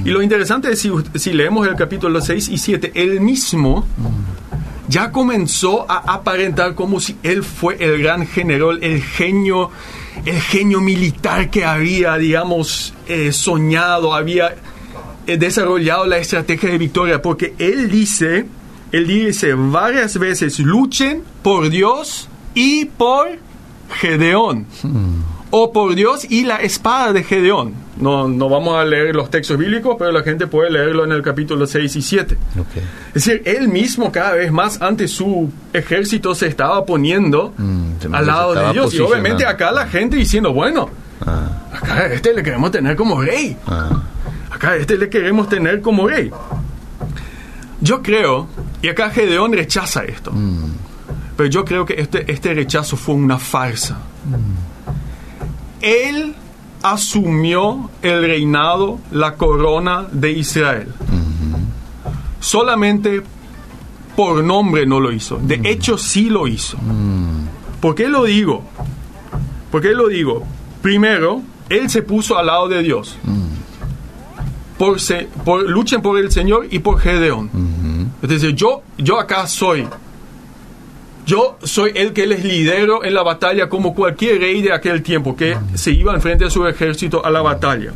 Y 0.05 0.11
lo 0.11 0.23
interesante 0.23 0.71
es 0.71 0.81
si, 0.81 0.91
si 1.15 1.33
leemos 1.33 1.67
el 1.67 1.75
capítulo 1.75 2.21
6 2.21 2.49
y 2.49 2.59
7, 2.59 2.93
él 2.95 3.21
mismo 3.21 3.85
ya 4.89 5.11
comenzó 5.13 5.91
a 5.91 6.15
aparentar 6.15 6.75
como 6.75 7.01
si 7.01 7.17
él 7.23 7.43
fue 7.43 7.77
el 7.81 8.03
gran 8.03 8.27
general, 8.27 8.79
el 8.83 9.03
genio, 9.03 9.71
el 10.25 10.41
genio 10.41 10.81
militar 10.81 11.51
que 11.51 11.65
había, 11.65 12.17
digamos, 12.17 12.95
eh, 13.09 13.33
soñado, 13.33 14.15
había 14.15 14.55
eh, 15.27 15.37
desarrollado 15.37 16.07
la 16.07 16.19
estrategia 16.19 16.71
de 16.71 16.79
victoria, 16.79 17.21
porque 17.21 17.55
él 17.59 17.91
dice, 17.91 18.47
él 18.93 19.07
dice 19.07 19.55
varias 19.55 20.19
veces, 20.19 20.59
luchen 20.59 21.23
por 21.43 21.69
Dios 21.69 22.29
y 22.55 22.85
por 22.85 23.29
Gedeón. 24.01 24.67
O 25.59 25.73
por 25.73 25.95
Dios 25.95 26.27
y 26.31 26.45
la 26.45 26.57
espada 26.57 27.15
de 27.15 27.23
Gedeón. 27.25 27.73
No, 27.99 28.29
no 28.29 28.51
vamos 28.51 28.77
a 28.77 28.85
leer 28.85 29.15
los 29.17 29.31
textos 29.31 29.57
bíblicos, 29.57 29.97
pero 29.99 30.13
la 30.13 30.23
gente 30.23 30.47
puede 30.47 30.71
leerlo 30.71 31.05
en 31.05 31.13
el 31.13 31.23
capítulo 31.23 31.67
6 31.67 31.97
y 31.97 32.03
7. 32.03 32.37
Ok. 32.61 32.67
Es 33.15 33.25
decir, 33.25 33.43
él 33.47 33.69
mismo 33.69 34.13
cada 34.13 34.33
vez 34.33 34.53
más 34.53 34.83
ante 34.83 35.09
su 35.09 35.51
ejército 35.73 36.35
se 36.35 36.47
estaba 36.49 36.85
poniendo 36.85 37.55
Mm, 37.57 38.13
al 38.13 38.27
lado 38.27 38.55
de 38.55 38.73
Dios. 38.75 38.93
Y 38.95 39.01
obviamente 39.01 39.47
acá 39.47 39.73
la 39.73 39.87
gente 39.87 40.17
diciendo, 40.17 40.53
bueno, 40.53 40.91
Ah, 41.27 41.49
acá 41.73 41.95
a 42.01 42.07
este 42.09 42.35
le 42.35 42.43
queremos 42.43 42.71
tener 42.71 42.95
como 42.95 43.23
rey. 43.23 43.57
ah. 43.67 44.03
Acá 44.51 44.73
a 44.73 44.77
este 44.77 44.99
le 44.99 45.09
queremos 45.09 45.49
tener 45.49 45.81
como 45.81 46.07
rey. 46.07 46.31
Yo 47.81 48.03
creo, 48.03 48.47
y 48.83 48.89
acá 48.89 49.09
Gedeón 49.11 49.53
rechaza 49.55 50.05
esto, 50.05 50.33
pero 51.37 51.49
yo 51.49 51.65
creo 51.65 51.87
que 51.87 51.95
este, 51.99 52.31
este 52.31 52.53
rechazo 52.53 52.97
fue 52.99 53.15
una 53.15 53.39
farsa. 53.39 53.97
Él 55.81 56.35
asumió 56.83 57.91
el 58.03 58.23
reinado, 58.23 58.99
la 59.11 59.35
corona 59.35 60.07
de 60.13 60.33
Israel. 60.33 60.89
Solamente 62.41 63.23
por 64.15 64.43
nombre 64.43 64.87
no 64.87 65.01
lo 65.01 65.13
hizo. 65.13 65.39
De 65.43 65.61
hecho, 65.65 65.99
sí 65.99 66.29
lo 66.31 66.47
hizo. 66.47 66.79
¿Por 67.81 67.95
qué 67.95 68.09
lo 68.09 68.25
digo? 68.25 68.63
¿Por 69.71 69.83
qué 69.83 69.91
lo 69.95 70.09
digo? 70.09 70.43
Primero, 70.83 71.43
él 71.69 71.91
se 71.91 72.03
puso 72.03 72.39
al 72.39 72.47
lado 72.47 72.69
de 72.69 72.83
Dios. 72.83 73.17
Por, 74.79 75.01
se- 75.01 75.29
por- 75.45 75.69
luchen 75.69 76.03
por 76.03 76.19
el 76.19 76.31
Señor 76.31 76.67
y 76.71 76.79
por 76.79 76.99
Gedeón. 76.99 77.51
Es 78.23 78.29
decir, 78.29 78.55
yo, 78.55 78.83
yo 78.99 79.19
acá 79.19 79.47
soy. 79.47 79.87
Yo 81.27 81.59
soy 81.65 81.91
el 81.97 82.13
que 82.13 82.27
les 82.27 82.45
lidero 82.45 83.05
en 83.05 83.13
la 83.13 83.25
batalla 83.25 83.69
como 83.69 83.95
cualquier 83.95 84.41
rey 84.41 84.63
de 84.63 84.73
aquel 84.73 85.03
tiempo 85.03 85.35
que 85.35 85.59
se 85.75 85.91
iba 85.91 86.15
enfrente 86.15 86.45
a 86.45 86.51
su 86.51 86.65
ejército 86.67 87.25
a 87.25 87.31
la 87.31 87.43
batalla. 87.43 87.93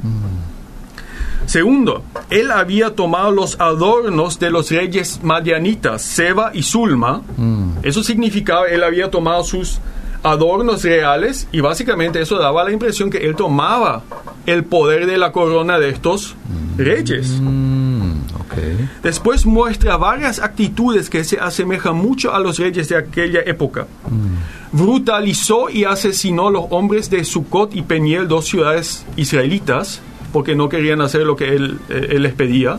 Segundo, 1.46 2.02
él 2.28 2.50
había 2.50 2.94
tomado 2.96 3.30
los 3.30 3.58
adornos 3.60 4.38
de 4.38 4.50
los 4.50 4.70
reyes 4.70 5.20
madianitas, 5.22 6.02
Seba 6.02 6.50
y 6.54 6.64
Zulma. 6.64 7.22
Eso 7.82 8.02
significaba, 8.02 8.66
él 8.66 8.82
había 8.82 9.10
tomado 9.10 9.44
sus 9.44 9.80
adornos 10.22 10.82
reales 10.82 11.48
y 11.52 11.60
básicamente 11.60 12.20
eso 12.20 12.36
daba 12.38 12.64
la 12.64 12.72
impresión 12.72 13.10
que 13.10 13.18
él 13.18 13.36
tomaba 13.36 14.02
el 14.46 14.64
poder 14.64 15.06
de 15.06 15.18
la 15.18 15.32
corona 15.32 15.78
de 15.78 15.90
estos 15.90 16.34
reyes. 16.76 17.40
Mm, 17.40 17.79
Después 19.02 19.46
muestra 19.46 19.96
varias 19.96 20.40
actitudes 20.40 21.08
que 21.08 21.24
se 21.24 21.38
asemejan 21.38 21.96
mucho 21.96 22.34
a 22.34 22.40
los 22.40 22.58
reyes 22.58 22.88
de 22.88 22.96
aquella 22.96 23.40
época. 23.40 23.86
Brutalizó 24.72 25.70
y 25.70 25.84
asesinó 25.84 26.50
los 26.50 26.64
hombres 26.70 27.10
de 27.10 27.24
Sucot 27.24 27.74
y 27.74 27.82
Peniel, 27.82 28.28
dos 28.28 28.46
ciudades 28.46 29.04
israelitas, 29.16 30.00
porque 30.32 30.54
no 30.54 30.68
querían 30.68 31.00
hacer 31.00 31.22
lo 31.22 31.36
que 31.36 31.54
él, 31.54 31.78
eh, 31.88 32.08
él 32.10 32.22
les 32.22 32.34
pedía. 32.34 32.78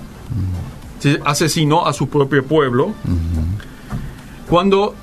Se 1.00 1.20
asesinó 1.26 1.88
a 1.88 1.94
su 1.94 2.08
propio 2.08 2.46
pueblo. 2.46 2.94
Cuando 4.48 4.96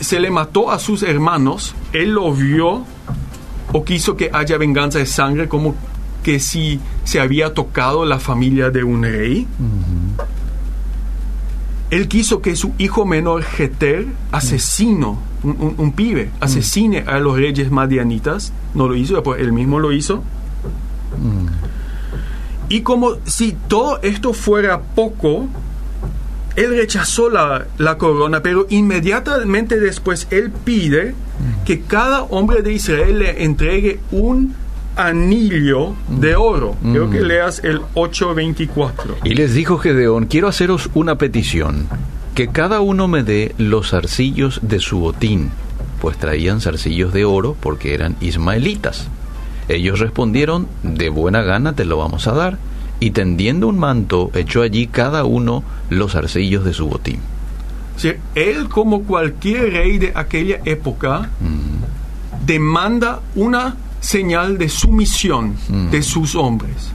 se 0.00 0.20
le 0.20 0.30
mató 0.30 0.70
a 0.70 0.78
sus 0.78 1.02
hermanos, 1.02 1.74
él 1.92 2.10
lo 2.10 2.32
vio 2.32 2.84
o 3.72 3.84
quiso 3.84 4.16
que 4.16 4.30
haya 4.32 4.58
venganza 4.58 4.98
de 4.98 5.06
sangre 5.06 5.48
como 5.48 5.74
que 6.22 6.40
si 6.40 6.80
se 7.04 7.20
había 7.20 7.54
tocado 7.54 8.04
la 8.04 8.18
familia 8.18 8.70
de 8.70 8.84
un 8.84 9.02
rey. 9.02 9.46
Él 11.90 12.06
quiso 12.08 12.42
que 12.42 12.54
su 12.54 12.72
hijo 12.76 13.06
menor 13.06 13.42
Jeter, 13.42 14.06
asesino, 14.30 15.18
un, 15.42 15.56
un- 15.58 15.74
un 15.78 15.92
pibe, 15.92 16.30
asesine 16.40 17.04
a 17.06 17.18
los 17.18 17.36
reyes 17.36 17.70
madianitas. 17.70 18.52
No 18.74 18.88
lo 18.88 18.94
hizo, 18.94 19.14
después 19.14 19.40
él 19.40 19.52
mismo 19.52 19.78
lo 19.78 19.90
hizo. 19.92 20.22
Y 22.68 22.82
como 22.82 23.12
si 23.24 23.56
todo 23.68 24.00
esto 24.02 24.34
fuera 24.34 24.80
poco, 24.82 25.46
él 26.56 26.76
rechazó 26.76 27.30
la, 27.30 27.66
la 27.78 27.96
corona, 27.96 28.42
pero 28.42 28.66
inmediatamente 28.68 29.80
después 29.80 30.26
él 30.30 30.50
pide 30.50 31.14
que 31.64 31.80
cada 31.80 32.24
hombre 32.24 32.60
de 32.62 32.72
Israel 32.74 33.20
le 33.20 33.44
entregue 33.44 34.00
un 34.10 34.54
anillo 34.98 35.94
de 36.08 36.36
oro. 36.36 36.76
Creo 36.82 37.08
que 37.08 37.20
leas 37.20 37.62
el 37.64 37.80
824. 37.94 39.18
Y 39.24 39.34
les 39.34 39.54
dijo 39.54 39.78
Gedeón, 39.78 40.26
quiero 40.26 40.48
haceros 40.48 40.90
una 40.92 41.16
petición, 41.16 41.88
que 42.34 42.48
cada 42.48 42.80
uno 42.80 43.08
me 43.08 43.22
dé 43.22 43.54
los 43.56 43.90
zarcillos 43.90 44.60
de 44.62 44.80
su 44.80 44.98
botín, 44.98 45.50
pues 46.00 46.18
traían 46.18 46.60
zarcillos 46.60 47.12
de 47.12 47.24
oro 47.24 47.56
porque 47.58 47.94
eran 47.94 48.16
ismaelitas. 48.20 49.08
Ellos 49.68 50.00
respondieron, 50.00 50.66
de 50.82 51.08
buena 51.10 51.42
gana 51.42 51.74
te 51.74 51.84
lo 51.84 51.96
vamos 51.96 52.26
a 52.26 52.32
dar, 52.32 52.58
y 53.00 53.12
tendiendo 53.12 53.68
un 53.68 53.78
manto 53.78 54.30
echó 54.34 54.62
allí 54.62 54.88
cada 54.88 55.24
uno 55.24 55.62
los 55.90 56.12
zarcillos 56.12 56.64
de 56.64 56.74
su 56.74 56.88
botín. 56.88 57.20
Sea, 57.96 58.16
él, 58.34 58.68
como 58.68 59.02
cualquier 59.04 59.72
rey 59.72 59.98
de 59.98 60.12
aquella 60.14 60.60
época, 60.64 61.30
demanda 62.46 63.20
una 63.34 63.76
señal 64.00 64.58
de 64.58 64.68
sumisión 64.68 65.56
de 65.90 66.02
sus 66.02 66.34
hombres. 66.34 66.92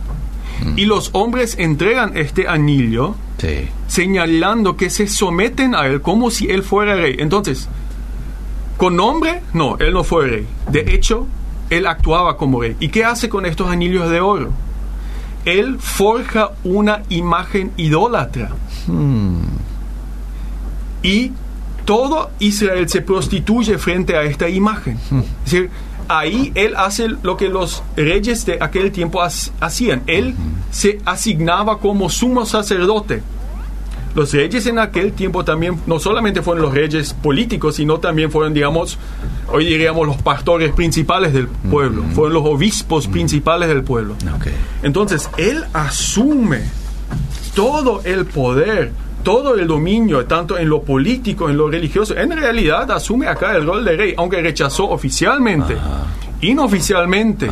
Y 0.78 0.86
los 0.86 1.10
hombres 1.14 1.56
entregan 1.60 2.16
este 2.16 2.48
anillo 2.48 3.16
Sí. 3.38 3.68
señalando 3.88 4.78
que 4.78 4.90
se 4.90 5.08
someten 5.08 5.76
a 5.76 5.86
él 5.88 6.02
como 6.02 6.32
si 6.32 6.50
él 6.50 6.64
fuera 6.64 6.96
rey. 6.96 7.16
Entonces, 7.20 7.68
con 8.78 8.96
nombre, 8.96 9.42
no, 9.54 9.78
él 9.80 9.92
no 9.94 10.04
fue 10.06 10.28
rey. 10.28 10.48
De 10.72 10.94
hecho, 10.96 11.28
él 11.70 11.86
actuaba 11.88 12.38
como 12.38 12.62
rey. 12.62 12.78
¿Y 12.80 12.88
qué 12.90 13.04
hace 13.04 13.28
con 13.28 13.46
estos 13.46 13.70
anillos 13.70 14.10
de 14.10 14.22
oro? 14.22 14.52
Él 15.44 15.78
forja 15.80 16.52
una 16.64 17.04
imagen 17.10 17.72
idólatra 17.76 18.52
Mm, 18.88 19.40
y 21.02 21.32
todo 21.86 22.32
Israel 22.40 22.88
se 22.88 23.02
prostituye 23.02 23.78
frente 23.78 24.16
a 24.16 24.24
esta 24.24 24.48
imagen. 24.48 24.98
Es 25.46 25.52
decir, 25.52 25.70
ahí 26.08 26.52
él 26.56 26.76
hace 26.76 27.08
lo 27.22 27.38
que 27.38 27.50
los 27.50 27.84
reyes 27.96 28.46
de 28.46 28.58
aquel 28.62 28.92
tiempo 28.92 29.22
hacían. 29.22 30.04
Él 30.08 30.36
se 30.72 31.00
asignaba 31.06 31.80
como 31.80 32.10
sumo 32.10 32.46
sacerdote. 32.46 33.22
Los 34.16 34.32
reyes 34.32 34.68
en 34.68 34.78
aquel 34.78 35.14
tiempo 35.14 35.44
también 35.44 35.80
no 35.88 36.00
solamente 36.00 36.44
fueron 36.44 36.64
los 36.64 36.74
reyes 36.74 37.14
políticos, 37.14 37.78
sino 37.78 38.00
también 38.00 38.30
fueron, 38.30 38.54
digamos, 38.54 39.00
hoy 39.52 39.66
diríamos 39.66 40.06
los 40.06 40.18
pastores 40.18 40.72
principales 40.72 41.34
del 41.34 41.48
pueblo, 41.48 42.04
fueron 42.14 42.34
los 42.34 42.46
obispos 42.46 43.08
principales 43.08 43.70
del 43.70 43.84
pueblo. 43.84 44.16
Entonces, 44.84 45.30
él 45.38 45.66
asume 45.74 46.62
todo 47.56 48.02
el 48.04 48.26
poder, 48.26 48.92
todo 49.24 49.56
el 49.56 49.66
dominio, 49.66 50.26
tanto 50.26 50.58
en 50.58 50.70
lo 50.70 50.84
político, 50.84 51.50
en 51.50 51.58
lo 51.58 51.70
religioso. 51.70 52.16
En 52.16 52.32
realidad 52.32 52.92
asume 52.92 53.28
acá 53.28 53.56
el 53.56 53.66
rol 53.66 53.86
de 53.86 53.96
rey, 53.96 54.14
aunque 54.18 54.42
rechazó 54.42 54.90
oficialmente. 54.90 55.76
Inoficialmente, 56.42 57.50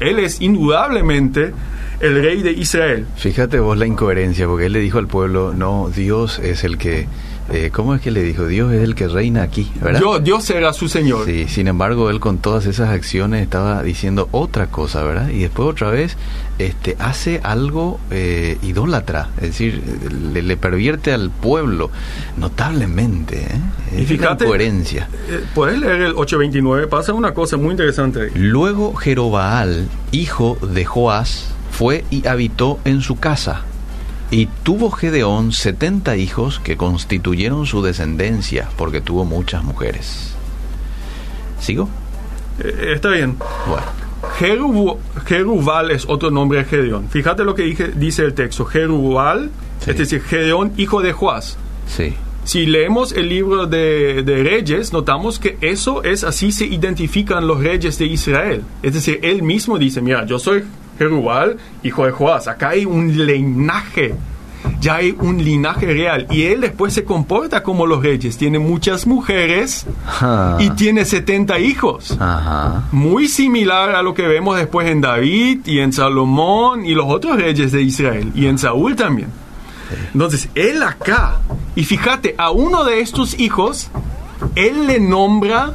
él 0.00 0.18
es 0.18 0.40
indudablemente 0.40 1.54
el 2.00 2.20
rey 2.20 2.42
de 2.42 2.50
Israel. 2.50 3.06
Fíjate 3.16 3.60
vos 3.60 3.78
la 3.78 3.86
incoherencia, 3.86 4.46
porque 4.46 4.66
él 4.66 4.72
le 4.72 4.80
dijo 4.80 4.98
al 4.98 5.06
pueblo, 5.06 5.54
no, 5.54 5.88
Dios 5.94 6.40
es 6.40 6.64
el 6.64 6.76
que 6.76 7.06
eh, 7.52 7.70
¿cómo 7.70 7.94
es 7.94 8.00
que 8.00 8.10
le 8.10 8.22
dijo? 8.22 8.46
Dios 8.46 8.72
es 8.72 8.82
el 8.82 8.94
que 8.94 9.08
reina 9.08 9.42
aquí, 9.42 9.70
¿verdad? 9.80 10.20
Dios 10.22 10.44
será 10.44 10.72
su 10.72 10.88
Señor. 10.88 11.26
Sí, 11.26 11.46
sin 11.48 11.68
embargo, 11.68 12.08
él 12.10 12.18
con 12.18 12.38
todas 12.38 12.66
esas 12.66 12.88
acciones 12.88 13.42
estaba 13.42 13.82
diciendo 13.82 14.28
otra 14.32 14.68
cosa, 14.68 15.02
¿verdad? 15.02 15.28
Y 15.28 15.40
después 15.40 15.68
otra 15.68 15.90
vez 15.90 16.16
este, 16.58 16.96
hace 16.98 17.40
algo 17.42 18.00
eh, 18.10 18.56
idólatra, 18.62 19.30
es 19.36 19.48
decir, 19.48 19.82
le, 20.32 20.56
pervierte 20.56 21.12
al 21.12 21.30
pueblo 21.30 21.90
notablemente. 22.36 23.42
¿eh? 23.42 24.00
y 24.00 24.06
fíjate, 24.06 24.46
coherencia. 24.46 25.08
Eh, 25.28 25.44
puedes 25.54 25.78
leer 25.78 26.02
el 26.02 26.12
829, 26.12 26.86
pasa 26.86 27.12
una 27.12 27.34
cosa 27.34 27.56
muy 27.56 27.72
interesante. 27.72 28.30
Luego 28.34 28.94
Jerobaal, 28.94 29.88
hijo 30.10 30.56
de 30.62 30.84
Joás, 30.84 31.48
fue 31.70 32.04
y 32.10 32.26
habitó 32.26 32.78
en 32.84 33.00
su 33.00 33.16
casa 33.16 33.64
y 34.32 34.46
tuvo 34.46 34.90
Gedeón 34.90 35.52
setenta 35.52 36.16
hijos 36.16 36.58
que 36.58 36.78
constituyeron 36.78 37.66
su 37.66 37.82
descendencia, 37.82 38.70
porque 38.78 39.02
tuvo 39.02 39.26
muchas 39.26 39.62
mujeres. 39.62 40.34
¿Sigo? 41.60 41.88
Eh, 42.58 42.94
está 42.94 43.10
bien. 43.10 43.36
Bueno. 43.68 43.86
Jerubal 45.26 45.90
es 45.90 46.06
otro 46.08 46.30
nombre 46.30 46.60
de 46.60 46.64
Gedeón. 46.64 47.10
Fíjate 47.10 47.44
lo 47.44 47.54
que 47.54 47.64
dice 47.94 48.24
el 48.24 48.32
texto. 48.32 48.64
Jerubal, 48.64 49.50
es 49.86 49.98
decir, 49.98 50.22
Gedeón, 50.22 50.72
hijo 50.78 51.02
de 51.02 51.12
Joás. 51.12 51.58
Sí. 51.86 52.14
Si 52.44 52.64
leemos 52.64 53.12
el 53.12 53.28
libro 53.28 53.66
de, 53.66 54.22
de, 54.22 54.42
Reyes, 54.42 54.94
notamos 54.94 55.38
que 55.38 55.58
eso 55.60 56.02
es 56.02 56.24
así 56.24 56.52
se 56.52 56.64
identifican 56.64 57.46
los 57.46 57.62
reyes 57.62 57.98
de 57.98 58.06
Israel. 58.06 58.62
Es 58.82 58.94
decir, 58.94 59.20
él 59.22 59.42
mismo 59.42 59.78
dice, 59.78 60.00
mira, 60.00 60.24
yo 60.24 60.38
soy 60.38 60.64
Jerubal, 61.02 61.56
hijo 61.82 62.06
de 62.06 62.12
Joás. 62.12 62.48
Acá 62.48 62.70
hay 62.70 62.84
un 62.84 63.26
linaje, 63.26 64.14
ya 64.80 64.96
hay 64.96 65.16
un 65.18 65.42
linaje 65.42 65.86
real. 65.86 66.26
Y 66.30 66.42
él 66.42 66.60
después 66.60 66.92
se 66.92 67.04
comporta 67.04 67.62
como 67.62 67.86
los 67.86 68.02
reyes. 68.02 68.36
Tiene 68.36 68.58
muchas 68.58 69.06
mujeres 69.06 69.86
y 70.58 70.70
tiene 70.70 71.04
70 71.04 71.58
hijos. 71.58 72.16
Muy 72.92 73.28
similar 73.28 73.94
a 73.94 74.02
lo 74.02 74.14
que 74.14 74.26
vemos 74.26 74.56
después 74.56 74.88
en 74.88 75.00
David 75.00 75.60
y 75.66 75.80
en 75.80 75.92
Salomón 75.92 76.86
y 76.86 76.94
los 76.94 77.06
otros 77.08 77.36
reyes 77.36 77.72
de 77.72 77.82
Israel. 77.82 78.30
Y 78.34 78.46
en 78.46 78.58
Saúl 78.58 78.96
también. 78.96 79.28
Entonces, 80.14 80.48
él 80.54 80.82
acá, 80.82 81.40
y 81.74 81.84
fíjate, 81.84 82.34
a 82.38 82.50
uno 82.50 82.84
de 82.84 83.00
estos 83.00 83.38
hijos, 83.38 83.90
él 84.54 84.86
le 84.86 84.98
nombra 84.98 85.74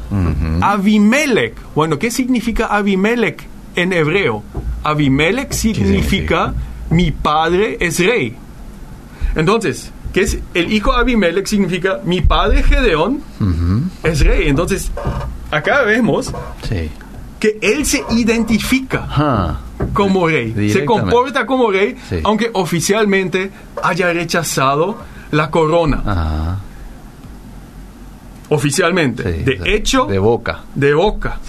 Abimelech. 0.62 1.55
Bueno, 1.75 2.00
¿qué 2.00 2.10
significa 2.10 2.65
Abimelech 2.65 3.48
en 3.75 3.93
hebreo? 3.93 4.43
Abimelech 4.88 5.51
significa, 5.51 6.53
mi 6.89 7.12
padre 7.12 7.75
es 7.82 8.00
rey. 8.00 8.34
Entonces, 9.36 9.91
¿qué 10.13 10.22
es 10.22 10.39
el 10.53 10.72
hijo 10.72 10.93
Abimelech? 10.93 11.45
Significa 11.45 12.00
mi 12.06 12.21
padre 12.21 12.63
Gedeón 12.63 13.21
es 14.04 14.21
rey. 14.21 14.47
Entonces, 14.47 14.89
acá 15.52 15.84
vemos 15.84 16.34
que 17.39 17.60
él 17.62 17.86
se 17.86 18.02
identifica 18.12 19.60
como 19.93 20.28
rey, 20.28 20.71
se 20.71 20.86
comporta 20.86 21.45
como 21.45 21.69
rey, 21.69 21.97
aunque 22.23 22.50
oficialmente 22.54 23.52
haya 23.84 24.13
rechazado 24.13 24.97
la 25.32 25.52
corona. 25.52 26.60
Oficialmente. 28.50 29.43
De 29.43 29.60
hecho. 29.65 30.06
De 30.06 30.19
boca. 30.19 30.62
De 30.73 30.93
boca. 30.93 31.39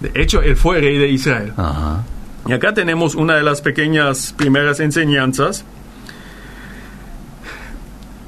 De 0.00 0.12
hecho, 0.14 0.42
él 0.42 0.56
fue 0.56 0.78
rey 0.80 0.98
de 0.98 1.08
Israel. 1.08 1.54
Ajá. 1.56 2.04
Y 2.46 2.52
acá 2.52 2.74
tenemos 2.74 3.14
una 3.14 3.36
de 3.36 3.42
las 3.42 3.60
pequeñas 3.60 4.34
primeras 4.36 4.80
enseñanzas. 4.80 5.64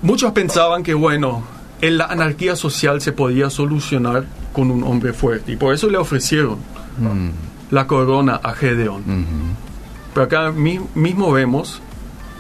Muchos 0.03 0.33
pensaban 0.33 0.83
que, 0.83 0.95
bueno, 0.95 1.45
en 1.81 1.99
la 1.99 2.07
anarquía 2.07 2.57
social 2.57 3.01
se 3.01 3.13
podía 3.13 3.51
solucionar 3.51 4.25
con 4.53 4.71
un 4.71 4.85
hombre 4.85 5.13
fuerte 5.13 5.53
y 5.53 5.57
por 5.57 5.75
eso 5.75 5.89
le 5.89 5.99
ofrecieron 5.99 6.59
mm. 6.99 7.31
la 7.71 7.87
corona 7.87 8.37
a 8.43 8.55
Gedeón. 8.55 9.03
Pero 10.15 10.25
acá 10.25 10.53
mismo 10.53 11.33
vemos 11.33 11.81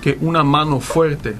que 0.00 0.18
una 0.20 0.42
mano 0.42 0.80
fuerte 0.80 1.34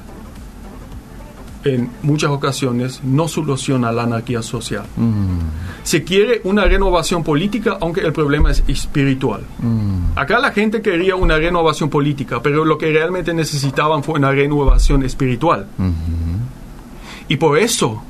en 1.64 1.90
muchas 2.02 2.30
ocasiones 2.30 3.00
no 3.04 3.28
soluciona 3.28 3.92
la 3.92 4.02
anarquía 4.02 4.42
social. 4.42 4.84
Mm. 4.96 5.38
Se 5.82 6.02
quiere 6.02 6.40
una 6.44 6.64
renovación 6.64 7.22
política, 7.22 7.78
aunque 7.80 8.00
el 8.00 8.12
problema 8.12 8.50
es 8.50 8.64
espiritual. 8.66 9.42
Mm. 9.58 10.18
Acá 10.18 10.38
la 10.38 10.52
gente 10.52 10.82
quería 10.82 11.16
una 11.16 11.36
renovación 11.36 11.88
política, 11.88 12.40
pero 12.42 12.64
lo 12.64 12.78
que 12.78 12.90
realmente 12.92 13.32
necesitaban 13.34 14.02
fue 14.02 14.18
una 14.18 14.32
renovación 14.32 15.04
espiritual. 15.04 15.66
Mm-hmm. 15.78 17.28
Y 17.28 17.36
por 17.36 17.58
eso 17.58 18.02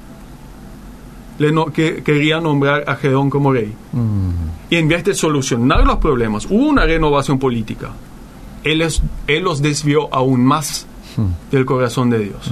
le 1.39 1.53
que, 1.73 2.03
quería 2.03 2.41
nombrar 2.41 2.85
a 2.87 2.97
Gedón 2.97 3.31
como 3.31 3.53
rey. 3.53 3.73
Mm. 3.93 4.31
Y 4.71 4.77
en 4.77 4.89
vez 4.89 5.05
de 5.05 5.15
solucionar 5.15 5.85
los 5.87 5.99
problemas, 5.99 6.47
hubo 6.47 6.69
una 6.69 6.87
renovación 6.87 7.39
política. 7.39 7.91
Él, 8.65 8.87
él 9.27 9.43
los 9.43 9.61
desvió 9.61 10.13
aún 10.15 10.45
más 10.45 10.87
del 11.51 11.67
corazón 11.67 12.11
de 12.11 12.19
Dios. 12.21 12.51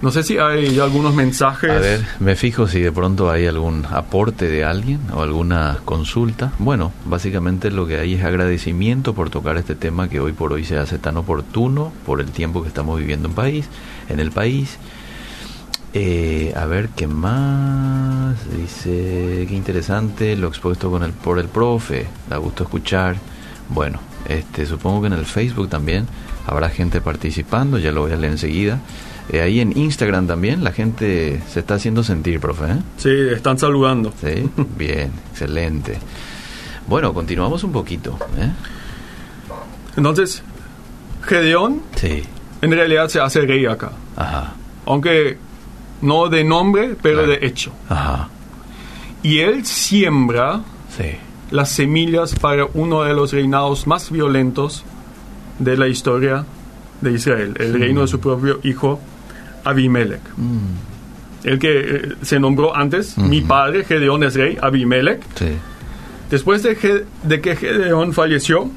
No 0.00 0.12
sé 0.12 0.22
si 0.22 0.38
hay 0.38 0.78
algunos 0.78 1.12
mensajes. 1.12 1.70
A 1.70 1.80
ver, 1.80 2.06
me 2.20 2.36
fijo 2.36 2.68
si 2.68 2.80
de 2.80 2.92
pronto 2.92 3.32
hay 3.32 3.46
algún 3.46 3.84
aporte 3.84 4.48
de 4.48 4.64
alguien 4.64 5.00
o 5.12 5.22
alguna 5.22 5.78
consulta. 5.84 6.52
Bueno, 6.60 6.92
básicamente 7.04 7.72
lo 7.72 7.84
que 7.88 7.98
hay 7.98 8.14
es 8.14 8.22
agradecimiento 8.22 9.12
por 9.12 9.28
tocar 9.28 9.56
este 9.56 9.74
tema 9.74 10.08
que 10.08 10.20
hoy 10.20 10.32
por 10.32 10.52
hoy 10.52 10.64
se 10.64 10.78
hace 10.78 10.98
tan 10.98 11.16
oportuno 11.16 11.92
por 12.06 12.20
el 12.20 12.30
tiempo 12.30 12.62
que 12.62 12.68
estamos 12.68 12.96
viviendo 13.00 13.26
en 13.28 13.34
país, 13.34 13.68
en 14.08 14.20
el 14.20 14.30
país. 14.30 14.78
Eh, 15.94 16.52
a 16.54 16.66
ver 16.66 16.90
qué 16.90 17.08
más 17.08 18.36
dice 18.54 19.46
qué 19.48 19.54
interesante 19.54 20.36
lo 20.36 20.48
expuesto 20.48 20.90
con 20.90 21.02
el 21.02 21.12
por 21.12 21.38
el 21.38 21.48
profe 21.48 22.06
da 22.28 22.36
gusto 22.36 22.64
escuchar 22.64 23.16
bueno 23.70 23.98
este 24.28 24.66
supongo 24.66 25.00
que 25.00 25.06
en 25.06 25.14
el 25.14 25.24
Facebook 25.24 25.70
también 25.70 26.06
habrá 26.46 26.68
gente 26.68 27.00
participando 27.00 27.78
ya 27.78 27.90
lo 27.90 28.02
voy 28.02 28.12
a 28.12 28.16
leer 28.16 28.32
enseguida 28.32 28.80
eh, 29.30 29.40
ahí 29.40 29.60
en 29.60 29.76
Instagram 29.76 30.26
también 30.26 30.64
la 30.64 30.72
gente 30.72 31.42
se 31.48 31.60
está 31.60 31.74
haciendo 31.74 32.02
sentir, 32.02 32.40
profe. 32.40 32.64
¿eh? 32.64 32.78
Sí, 32.96 33.10
están 33.32 33.58
saludando. 33.58 34.12
Sí, 34.20 34.48
bien, 34.76 35.12
excelente. 35.30 35.98
Bueno, 36.86 37.12
continuamos 37.12 37.62
un 37.64 37.72
poquito. 37.72 38.18
¿eh? 38.38 38.50
Entonces, 39.96 40.42
Gedeón 41.22 41.82
sí. 41.96 42.22
en 42.62 42.70
realidad 42.70 43.08
se 43.08 43.20
hace 43.20 43.42
rey 43.42 43.66
acá. 43.66 43.92
Ajá. 44.16 44.54
Aunque 44.86 45.36
no 46.00 46.28
de 46.28 46.44
nombre, 46.44 46.96
pero 47.00 47.26
de 47.26 47.38
hecho. 47.42 47.72
Ajá. 47.88 48.30
Y 49.22 49.40
él 49.40 49.66
siembra 49.66 50.62
las 51.50 51.70
semillas 51.70 52.34
para 52.34 52.66
uno 52.72 53.02
de 53.02 53.12
los 53.12 53.32
reinados 53.32 53.86
más 53.86 54.10
violentos 54.10 54.84
de 55.58 55.76
la 55.76 55.88
historia 55.88 56.46
de 57.00 57.12
Israel, 57.12 57.54
el 57.58 57.78
reino 57.78 58.00
de 58.02 58.08
su 58.08 58.20
propio 58.20 58.60
hijo 58.62 59.00
Abimelech. 59.64 60.20
Mm. 60.36 60.88
El 61.44 61.58
que 61.58 61.80
eh, 61.80 62.14
se 62.22 62.40
nombró 62.40 62.76
antes, 62.76 63.16
mi 63.16 63.40
padre, 63.40 63.84
Gedeón 63.84 64.24
es 64.24 64.34
rey, 64.34 64.58
Abimelech. 64.60 65.20
Después 66.30 66.62
de, 66.62 67.04
de, 67.22 67.40
que 67.40 67.56
Gedeón 67.56 68.12
falleció, 68.12 68.70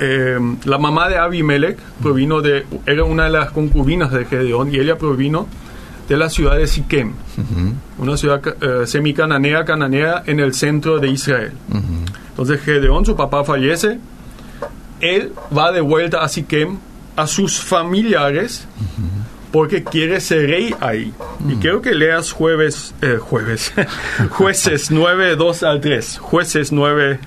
eh, 0.00 0.38
la 0.64 0.78
mamá 0.78 1.08
de 1.08 1.16
Abimelech 1.16 1.78
provino 2.00 2.40
de, 2.40 2.66
era 2.84 3.04
una 3.04 3.24
de 3.24 3.30
las 3.30 3.50
concubinas 3.50 4.12
de 4.12 4.26
Gedeón 4.26 4.72
y 4.72 4.78
ella 4.78 4.96
provino 4.96 5.48
de 6.08 6.16
la 6.16 6.30
ciudad 6.30 6.56
de 6.56 6.66
Siquem, 6.68 7.14
una 7.98 8.16
ciudad 8.16 8.40
eh, 8.46 8.86
semicananea, 8.86 9.64
cananea 9.64 10.22
en 10.26 10.38
el 10.38 10.54
centro 10.54 11.00
de 11.00 11.08
Israel. 11.08 11.52
Entonces 12.30 12.60
Gedeón, 12.60 13.04
su 13.04 13.16
papá 13.16 13.42
fallece, 13.42 13.98
él 15.00 15.32
va 15.56 15.72
de 15.72 15.80
vuelta 15.80 16.22
a 16.22 16.28
Siquem, 16.28 16.78
a 17.16 17.26
sus 17.26 17.60
familiares, 17.60 18.68
porque 19.56 19.82
quiere 19.82 20.20
ser 20.20 20.50
rey 20.50 20.74
ahí. 20.80 21.14
Y 21.48 21.54
quiero 21.54 21.80
que 21.80 21.94
leas 21.94 22.30
jueves, 22.30 22.94
eh, 23.00 23.16
jueves, 23.18 23.72
jueces 24.30 24.90
9, 24.90 25.34
2 25.34 25.62
al 25.62 25.80
3. 25.80 26.18
Jueces 26.18 26.72
9, 26.72 27.18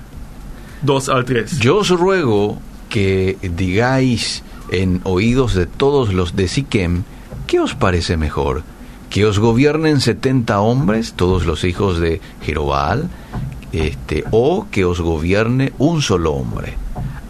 2 0.82 1.08
al 1.08 1.24
3. 1.24 1.58
Yo 1.58 1.78
os 1.78 1.88
ruego 1.88 2.60
que 2.88 3.36
digáis 3.42 4.44
en 4.70 5.00
oídos 5.02 5.54
de 5.54 5.66
todos 5.66 6.14
los 6.14 6.36
de 6.36 6.46
Siquem, 6.46 7.02
¿qué 7.48 7.58
os 7.58 7.74
parece 7.74 8.16
mejor? 8.16 8.62
¿Que 9.10 9.26
os 9.26 9.40
gobiernen 9.40 10.00
setenta 10.00 10.60
hombres, 10.60 11.14
todos 11.14 11.46
los 11.46 11.64
hijos 11.64 11.98
de 11.98 12.20
Jerobal, 12.42 13.10
este, 13.72 14.22
o 14.30 14.68
que 14.70 14.84
os 14.84 15.00
gobierne 15.00 15.72
un 15.78 16.00
solo 16.00 16.34
hombre? 16.34 16.74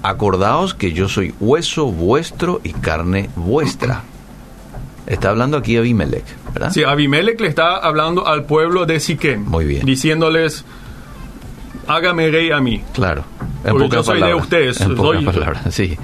Acordaos 0.02 0.74
que 0.74 0.92
yo 0.92 1.08
soy 1.08 1.34
hueso 1.40 1.86
vuestro 1.86 2.60
y 2.64 2.74
carne 2.74 3.30
vuestra. 3.34 4.04
Está 5.10 5.30
hablando 5.30 5.56
aquí 5.56 5.76
Abimelech, 5.76 6.24
¿verdad? 6.54 6.70
Sí, 6.70 6.84
Abimelech 6.84 7.40
le 7.40 7.48
está 7.48 7.76
hablando 7.76 8.28
al 8.28 8.44
pueblo 8.44 8.86
de 8.86 9.00
Siquem. 9.00 9.44
Muy 9.44 9.64
bien. 9.64 9.84
Diciéndoles, 9.84 10.64
hágame 11.88 12.30
rey 12.30 12.52
a 12.52 12.60
mí. 12.60 12.80
Claro. 12.94 13.24
En 13.64 13.72
Porque 13.72 13.88
yo 13.88 14.04
soy 14.04 14.22
de 14.22 14.34
ustedes. 14.34 14.80
En 14.80 14.94
pocas 14.94 15.24
palabras, 15.24 15.64
sí. 15.74 15.98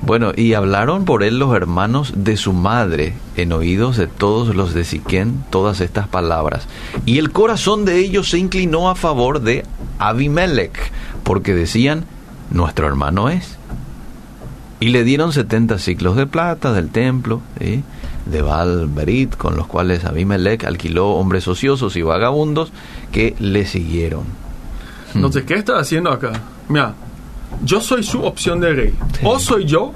Bueno, 0.00 0.32
y 0.34 0.54
hablaron 0.54 1.04
por 1.04 1.22
él 1.22 1.38
los 1.38 1.54
hermanos 1.54 2.14
de 2.16 2.38
su 2.38 2.54
madre 2.54 3.12
en 3.36 3.52
oídos 3.52 3.98
de 3.98 4.06
todos 4.06 4.56
los 4.56 4.72
de 4.72 4.84
Siquén 4.84 5.44
todas 5.50 5.82
estas 5.82 6.08
palabras. 6.08 6.66
Y 7.04 7.18
el 7.18 7.32
corazón 7.32 7.84
de 7.84 7.98
ellos 7.98 8.30
se 8.30 8.38
inclinó 8.38 8.88
a 8.88 8.94
favor 8.94 9.42
de 9.42 9.66
Abimelech, 9.98 10.90
porque 11.22 11.54
decían, 11.54 12.06
nuestro 12.50 12.88
hermano 12.88 13.28
es. 13.28 13.58
Y 14.80 14.88
le 14.88 15.04
dieron 15.04 15.34
setenta 15.34 15.78
ciclos 15.78 16.16
de 16.16 16.26
plata 16.26 16.72
del 16.72 16.88
templo, 16.88 17.42
de 18.26 18.42
Baal 18.42 18.88
Berit, 18.88 19.36
con 19.36 19.56
los 19.56 19.66
cuales 19.66 20.04
Abimelech 20.04 20.64
alquiló 20.64 21.10
hombres 21.10 21.48
ociosos 21.48 21.96
y 21.96 22.02
vagabundos 22.02 22.72
que 23.10 23.34
le 23.38 23.66
siguieron. 23.66 24.24
Entonces, 25.14 25.44
¿qué 25.44 25.54
está 25.54 25.78
haciendo 25.78 26.10
acá? 26.10 26.32
Mira, 26.68 26.94
yo 27.64 27.80
soy 27.80 28.02
su 28.02 28.22
opción 28.22 28.60
de 28.60 28.72
rey. 28.72 28.94
O 29.22 29.38
soy 29.38 29.64
yo, 29.66 29.92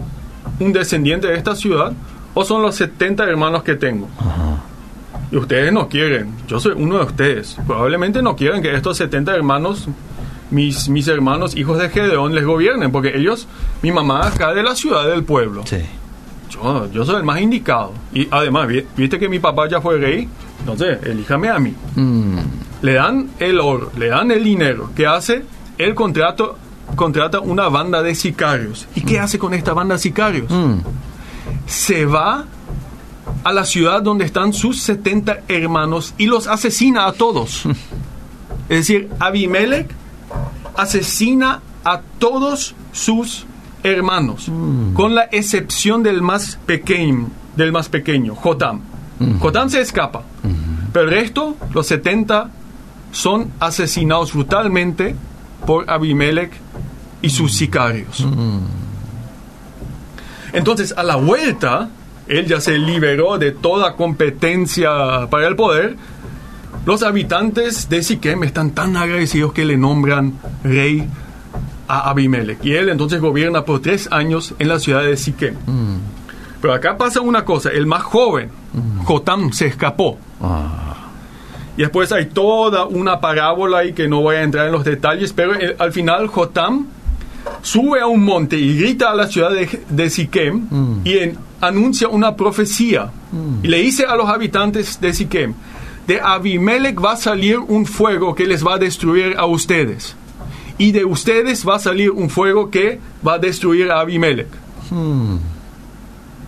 un 0.60 0.72
descendiente 0.72 1.26
de 1.28 1.36
esta 1.36 1.56
ciudad, 1.56 1.92
o 2.34 2.44
son 2.44 2.62
los 2.62 2.74
70 2.76 3.24
hermanos 3.24 3.62
que 3.62 3.76
tengo. 3.76 4.08
Y 5.30 5.36
ustedes 5.36 5.72
no 5.72 5.88
quieren. 5.88 6.34
Yo 6.46 6.60
soy 6.60 6.74
uno 6.76 6.98
de 6.98 7.04
ustedes. 7.04 7.56
Probablemente 7.66 8.22
no 8.22 8.36
quieren 8.36 8.62
que 8.62 8.74
estos 8.74 8.98
70 8.98 9.34
hermanos, 9.34 9.88
mis, 10.50 10.88
mis 10.88 11.08
hermanos, 11.08 11.56
hijos 11.56 11.78
de 11.78 11.88
Gedeón, 11.88 12.34
les 12.34 12.44
gobiernen, 12.44 12.92
porque 12.92 13.16
ellos, 13.16 13.48
mi 13.82 13.90
mamá 13.90 14.26
acá 14.26 14.52
de 14.52 14.62
la 14.62 14.76
ciudad 14.76 15.08
del 15.08 15.24
pueblo. 15.24 15.62
Sí. 15.66 15.78
Yo, 16.62 16.90
yo 16.92 17.04
soy 17.04 17.16
el 17.16 17.24
más 17.24 17.40
indicado. 17.40 17.92
Y 18.12 18.26
además, 18.30 18.68
viste 18.96 19.18
que 19.18 19.28
mi 19.28 19.38
papá 19.38 19.68
ya 19.68 19.80
fue 19.80 19.98
rey, 19.98 20.28
entonces 20.60 20.98
elíjame 21.04 21.48
a 21.48 21.58
mí. 21.58 21.74
Mm. 21.94 22.38
Le 22.82 22.94
dan 22.94 23.30
el 23.38 23.60
oro, 23.60 23.90
le 23.96 24.08
dan 24.08 24.30
el 24.30 24.44
dinero. 24.44 24.90
¿Qué 24.94 25.06
hace? 25.06 25.44
El 25.78 25.94
contrato 25.94 26.58
contrata 26.94 27.40
una 27.40 27.68
banda 27.68 28.02
de 28.02 28.14
sicarios. 28.14 28.86
¿Y 28.94 29.02
qué 29.02 29.18
hace 29.18 29.38
con 29.38 29.54
esta 29.54 29.72
banda 29.72 29.96
de 29.96 30.00
sicarios? 30.00 30.50
Mm. 30.50 30.78
Se 31.66 32.06
va 32.06 32.44
a 33.44 33.52
la 33.52 33.64
ciudad 33.64 34.02
donde 34.02 34.24
están 34.24 34.52
sus 34.52 34.80
70 34.82 35.42
hermanos 35.48 36.14
y 36.18 36.26
los 36.26 36.46
asesina 36.46 37.06
a 37.06 37.12
todos. 37.12 37.64
es 38.68 38.78
decir, 38.78 39.08
Abimelech 39.18 39.88
asesina 40.76 41.60
a 41.84 42.00
todos 42.18 42.74
sus 42.92 43.16
hermanos, 43.32 43.46
Mm. 44.48 44.94
con 44.94 45.14
la 45.14 45.28
excepción 45.30 46.02
del 46.02 46.22
más 46.22 46.58
pequeño, 46.66 47.28
del 47.56 47.72
más 47.72 47.88
pequeño, 47.88 48.34
Jotam. 48.34 48.80
Jotam 49.40 49.70
se 49.70 49.80
escapa, 49.80 50.22
pero 50.92 51.06
el 51.06 51.10
resto, 51.10 51.56
los 51.72 51.86
70, 51.86 52.50
son 53.12 53.50
asesinados 53.60 54.34
brutalmente 54.34 55.14
por 55.66 55.88
Abimelech 55.88 56.52
y 57.22 57.30
sus 57.30 57.54
sicarios. 57.54 58.26
Entonces, 60.52 60.94
a 60.96 61.02
la 61.02 61.16
vuelta, 61.16 61.88
él 62.28 62.46
ya 62.46 62.60
se 62.60 62.78
liberó 62.78 63.38
de 63.38 63.52
toda 63.52 63.94
competencia 63.94 65.28
para 65.30 65.46
el 65.46 65.56
poder. 65.56 65.96
Los 66.84 67.02
habitantes 67.02 67.88
de 67.88 68.02
Siquem 68.02 68.44
están 68.44 68.70
tan 68.70 68.96
agradecidos 68.96 69.52
que 69.52 69.64
le 69.64 69.76
nombran 69.76 70.34
rey 70.62 71.08
a 71.88 72.10
Abimelech. 72.10 72.58
Y 72.64 72.74
él 72.74 72.88
entonces 72.88 73.20
gobierna 73.20 73.64
por 73.64 73.80
tres 73.80 74.08
años 74.10 74.54
en 74.58 74.68
la 74.68 74.78
ciudad 74.78 75.02
de 75.02 75.16
Siquem. 75.16 75.54
Pero 76.60 76.74
acá 76.74 76.96
pasa 76.96 77.20
una 77.20 77.44
cosa, 77.44 77.70
el 77.70 77.86
más 77.86 78.02
joven, 78.02 78.50
Jotam, 79.04 79.52
se 79.52 79.66
escapó. 79.66 80.18
Ah, 80.40 80.94
Y 81.76 81.82
después 81.82 82.10
hay 82.12 82.26
toda 82.26 82.86
una 82.86 83.20
parábola 83.20 83.78
ahí 83.78 83.92
que 83.92 84.08
no 84.08 84.20
voy 84.22 84.36
a 84.36 84.42
entrar 84.42 84.66
en 84.66 84.72
los 84.72 84.84
detalles, 84.84 85.32
pero 85.32 85.54
eh, 85.54 85.76
al 85.78 85.92
final 85.92 86.26
Jotam 86.28 86.86
sube 87.62 88.00
a 88.00 88.06
un 88.06 88.24
monte 88.24 88.56
y 88.56 88.76
grita 88.78 89.10
a 89.10 89.14
la 89.14 89.26
ciudad 89.26 89.50
de, 89.50 89.82
de 89.88 90.10
Siquem 90.10 90.66
y 91.04 91.18
en- 91.18 91.38
anuncia 91.60 92.08
una 92.08 92.34
profecía. 92.36 93.10
Y 93.62 93.68
le 93.68 93.78
dice 93.82 94.04
a 94.06 94.16
los 94.16 94.28
habitantes 94.28 95.00
de 95.00 95.12
Siquem, 95.12 95.54
de 96.06 96.20
Abimelech 96.20 97.02
va 97.02 97.12
a 97.12 97.16
salir 97.16 97.58
un 97.58 97.84
fuego 97.86 98.34
que 98.34 98.46
les 98.46 98.64
va 98.66 98.74
a 98.74 98.78
destruir 98.78 99.34
a 99.38 99.44
ustedes. 99.46 100.16
Y 100.78 100.92
de 100.92 101.04
ustedes 101.04 101.66
va 101.66 101.76
a 101.76 101.78
salir 101.78 102.10
un 102.10 102.28
fuego 102.30 102.70
que 102.70 103.00
va 103.26 103.34
a 103.34 103.38
destruir 103.38 103.90
a 103.90 104.00
Abimelech. 104.00 104.48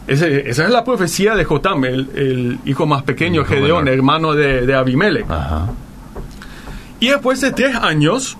Ese- 0.06 0.48
esa 0.48 0.64
es 0.64 0.70
la 0.70 0.84
profecía 0.84 1.34
de 1.34 1.44
Jotam, 1.44 1.84
el, 1.84 2.08
el 2.14 2.58
hijo 2.64 2.86
más 2.86 3.02
pequeño, 3.02 3.42
Hijo 3.42 3.50
Gedeón, 3.50 3.84
menor. 3.84 3.98
hermano 3.98 4.34
de, 4.34 4.66
de 4.66 4.74
Abimelech. 4.74 5.26
ajá. 5.30 5.68
Y 7.00 7.08
después 7.08 7.40
de 7.40 7.52
tres 7.52 7.76
años, 7.76 8.36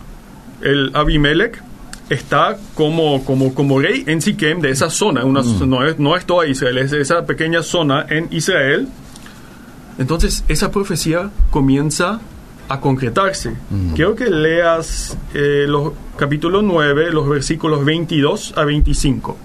el 0.62 0.90
Abimelech 0.94 1.62
está 2.11 2.57
como, 2.74 3.22
como, 3.24 3.55
como 3.55 3.79
rey 3.81 4.03
en 4.07 4.20
Siquem 4.22 4.61
de 4.61 4.70
esa 4.70 4.90
zona. 4.90 5.24
Una, 5.24 5.42
no, 5.42 5.87
es, 5.87 5.98
no 5.98 6.16
es 6.16 6.24
toda 6.24 6.46
Israel, 6.46 6.79
es 6.79 6.92
esa 6.92 7.24
pequeña 7.27 7.62
zona 7.62 8.07
en 8.09 8.29
Israel. 8.31 8.88
Entonces, 9.98 10.42
esa 10.48 10.70
profecía 10.72 11.31
comienza 11.51 12.20
a 12.68 12.81
concretarse. 12.81 13.54
Quiero 13.94 14.14
que 14.14 14.31
leas 14.31 15.16
eh, 15.35 15.64
los 15.66 15.92
capítulo 16.16 16.62
9, 16.62 17.12
los 17.12 17.28
versículos 17.28 17.85
22 17.85 18.54
a 18.57 18.64
25. 18.64 19.37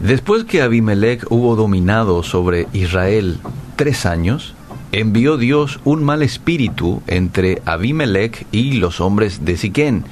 Después 0.00 0.44
que 0.44 0.60
Abimelech 0.60 1.24
hubo 1.30 1.56
dominado 1.56 2.22
sobre 2.22 2.66
Israel 2.72 3.38
tres 3.76 4.06
años, 4.06 4.54
envió 4.92 5.36
Dios 5.36 5.80
un 5.84 6.04
mal 6.04 6.22
espíritu 6.22 7.02
entre 7.06 7.62
Abimelech 7.64 8.46
y 8.52 8.72
los 8.72 9.00
hombres 9.00 9.44
de 9.44 9.56
Siquén. 9.56 10.04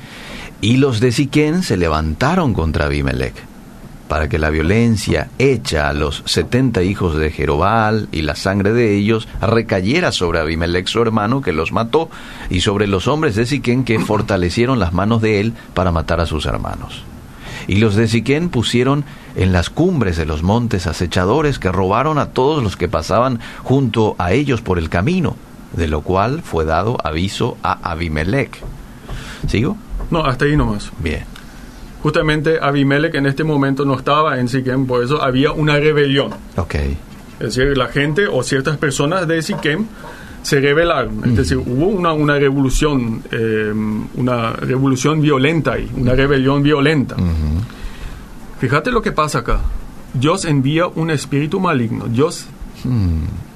Y 0.61 0.77
los 0.77 1.01
de 1.01 1.13
Siquén 1.13 1.63
se 1.63 1.77
levantaron 1.77 2.55
contra 2.55 2.87
Abimelech, 2.87 3.35
para 4.13 4.29
que 4.29 4.39
la 4.39 4.51
violencia 4.51 5.31
hecha 5.39 5.89
a 5.89 5.95
los 5.95 6.23
setenta 6.27 6.83
hijos 6.83 7.17
de 7.17 7.31
Jerobal 7.31 8.11
y 8.13 8.21
la 8.21 8.37
sangre 8.37 8.75
de 8.75 8.95
ellos 8.95 9.27
recayera 9.41 10.13
sobre 10.13 10.39
Abimelech 10.39 10.87
su 10.87 11.01
hermano 11.01 11.41
que 11.41 11.55
los 11.55 11.73
mató, 11.73 12.11
y 12.51 12.61
sobre 12.61 12.87
los 12.87 13.09
hombres 13.09 13.37
de 13.37 13.47
Siquén 13.47 13.85
que 13.85 13.99
fortalecieron 13.99 14.79
las 14.79 14.93
manos 14.93 15.23
de 15.23 15.41
él 15.41 15.55
para 15.73 15.93
matar 15.93 16.21
a 16.21 16.27
sus 16.27 16.45
hermanos. 16.45 17.05
Y 17.67 17.77
los 17.77 17.95
de 17.95 18.07
Siquén 18.07 18.51
pusieron 18.51 19.07
en 19.35 19.51
las 19.51 19.71
cumbres 19.71 20.19
de 20.19 20.27
los 20.27 20.43
montes 20.43 20.87
acechadores 20.87 21.59
que 21.59 21.73
robaron 21.73 22.19
a 22.19 22.33
todos 22.33 22.63
los 22.63 22.77
que 22.77 22.89
pasaban 22.89 23.41
junto 23.63 24.15
a 24.19 24.33
ellos 24.35 24.61
por 24.61 24.79
el 24.79 24.91
camino, 24.91 25.37
de 25.75 25.89
lo 25.89 26.03
cual 26.03 26.43
fue 26.43 26.67
dado 26.67 26.99
aviso 27.03 27.57
a 27.63 27.79
Abimelech. 27.91 28.63
¿Sigo? 29.49 29.79
No, 30.11 30.27
hasta 30.27 30.45
ahí 30.45 30.55
nomás. 30.55 30.93
Bien. 30.99 31.32
Justamente 32.03 32.59
Abimelech 32.61 33.15
en 33.15 33.27
este 33.27 33.45
momento 33.45 33.85
no 33.85 33.97
estaba 33.97 34.39
en 34.39 34.49
Siquem, 34.49 34.87
por 34.87 35.05
eso 35.05 35.23
había 35.23 35.53
una 35.53 35.79
rebelión. 35.79 36.33
Ok. 36.57 36.75
Es 37.39 37.55
decir, 37.55 37.77
la 37.77 37.87
gente 37.87 38.27
o 38.27 38.43
ciertas 38.43 38.77
personas 38.77 39.27
de 39.29 39.41
Siquem 39.41 39.87
se 40.43 40.61
rebelaron. 40.61 41.23
Es 41.25 41.37
decir, 41.37 41.59
hubo 41.59 41.87
una, 41.87 42.13
una 42.13 42.39
revolución, 42.39 43.23
eh, 43.31 43.73
una 44.17 44.53
revolución 44.53 45.21
violenta 45.21 45.75
ahí, 45.75 45.89
una 45.97 46.15
rebelión 46.15 46.63
violenta. 46.63 47.17
Fíjate 48.59 48.91
lo 48.91 49.01
que 49.03 49.13
pasa 49.13 49.41
acá. 49.41 49.61
Dios 50.13 50.45
envía 50.45 50.87
un 50.89 51.11
espíritu 51.11 51.61
maligno. 51.61 52.07
Dios 52.07 52.47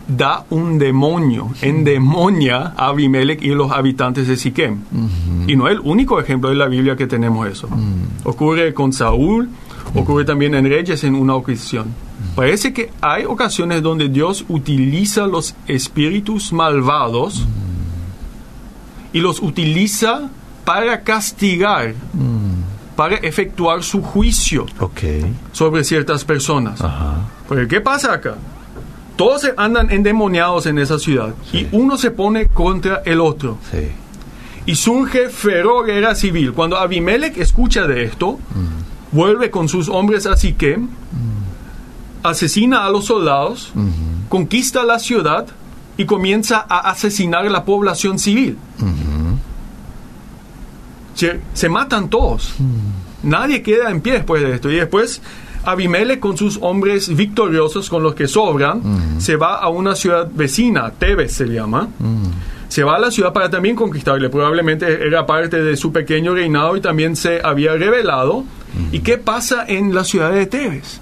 da 0.09 0.45
un 0.51 0.79
demonio, 0.79 1.51
endemonia 1.63 2.75
a 2.77 2.89
Abimelech 2.89 3.43
y 3.43 3.49
los 3.49 3.73
habitantes 3.73 4.29
de 4.29 4.37
Siquem. 4.37 4.79
Y 5.47 5.57
no 5.57 5.67
es 5.69 5.75
el 5.75 5.81
único 5.81 6.21
ejemplo 6.21 6.49
de 6.51 6.57
la 6.57 6.67
Biblia 6.67 6.97
que 6.97 7.07
tenemos 7.07 7.47
eso. 7.49 7.69
Ocurre 8.25 8.73
con 8.75 8.93
Saúl, 8.93 9.49
ocurre 9.95 10.25
también 10.25 10.55
en 10.55 10.65
Reyes 10.65 11.03
en 11.05 11.15
una 11.15 11.35
ocasión. 11.35 11.87
Parece 12.35 12.73
que 12.73 12.91
hay 13.01 13.25
ocasiones 13.25 13.83
donde 13.83 14.09
Dios 14.09 14.45
utiliza 14.49 15.27
los 15.27 15.55
espíritus 15.67 16.53
malvados 16.53 17.45
y 19.13 19.21
los 19.21 19.41
utiliza 19.41 20.29
para 20.65 21.01
castigar, 21.03 21.95
para 22.97 23.17
efectuar 23.17 23.83
su 23.83 24.03
juicio 24.03 24.67
Ok. 24.81 25.01
sobre 25.53 25.85
ciertas 25.85 26.25
personas. 26.25 26.81
Ajá. 26.81 27.17
Porque 27.49 27.69
¿qué 27.69 27.81
pasa 27.81 28.13
acá? 28.15 28.37
Todos 29.17 29.41
se 29.43 29.55
andan 29.57 29.91
endemoniados 29.91 30.67
en 30.67 30.79
esa 30.79 30.99
ciudad 30.99 31.35
Sí. 31.51 31.59
y 31.61 31.69
uno 31.77 31.97
se 31.97 32.11
pone 32.11 32.47
contra 32.49 33.03
el 33.05 33.21
otro 33.21 33.59
Sí. 33.71 33.89
y 34.67 34.75
surge 34.75 35.31
feroz 35.31 35.87
guerra 35.87 36.15
civil. 36.15 36.53
Cuando 36.53 36.77
Abimelech 36.77 37.37
escucha 37.39 37.87
de 37.87 38.05
esto, 38.05 38.39
vuelve 39.13 39.51
con 39.51 39.69
sus 39.69 39.89
hombres 39.89 40.27
a 40.27 40.37
Siquem, 40.37 40.89
asesina 42.23 42.85
a 42.85 42.91
los 42.91 43.07
soldados, 43.07 43.73
conquista 44.29 44.85
la 44.85 44.99
ciudad 44.99 45.47
y 45.97 46.05
comienza 46.05 46.67
a 46.69 46.91
asesinar 46.91 47.47
a 47.47 47.51
la 47.51 47.65
población 47.65 48.19
civil. 48.19 48.59
se, 51.15 51.41
se 51.55 51.69
matan 51.71 52.11
todos. 52.11 52.55
Nadie 53.23 53.63
queda 53.63 53.91
en 53.91 54.03
pie 54.03 54.13
después 54.15 54.43
de 54.43 54.55
esto. 54.55 54.71
Y 54.71 54.75
después 54.77 55.23
Abimelech 55.67 56.21
con 56.21 56.37
sus 56.37 56.59
hombres 56.63 57.15
victoriosos, 57.15 57.91
con 57.91 58.03
los 58.03 58.15
que 58.15 58.29
sobran, 58.29 59.21
se 59.21 59.37
va 59.37 59.57
a 59.57 59.69
una 59.69 59.95
ciudad 59.95 60.29
vecina, 60.33 60.91
Tebes 60.93 61.33
se 61.33 61.47
llama. 61.47 61.89
Se 62.69 62.83
va 62.83 62.97
a 62.97 62.99
la 62.99 63.11
ciudad 63.11 63.33
para 63.33 63.49
también 63.51 63.77
conquistarle. 63.77 64.29
Probablemente 64.29 65.07
era 65.07 65.25
parte 65.27 65.63
de 65.63 65.77
su 65.77 65.93
pequeño 65.93 66.35
reinado 66.35 66.77
y 66.77 66.81
también 66.81 67.17
se 67.17 67.41
había 67.43 67.75
revelado. 67.75 68.45
¿Y 68.93 69.01
qué 69.01 69.19
pasa 69.19 69.65
en 69.67 69.95
la 69.95 70.05
ciudad 70.05 70.33
de 70.33 70.47
Tebes? 70.47 71.01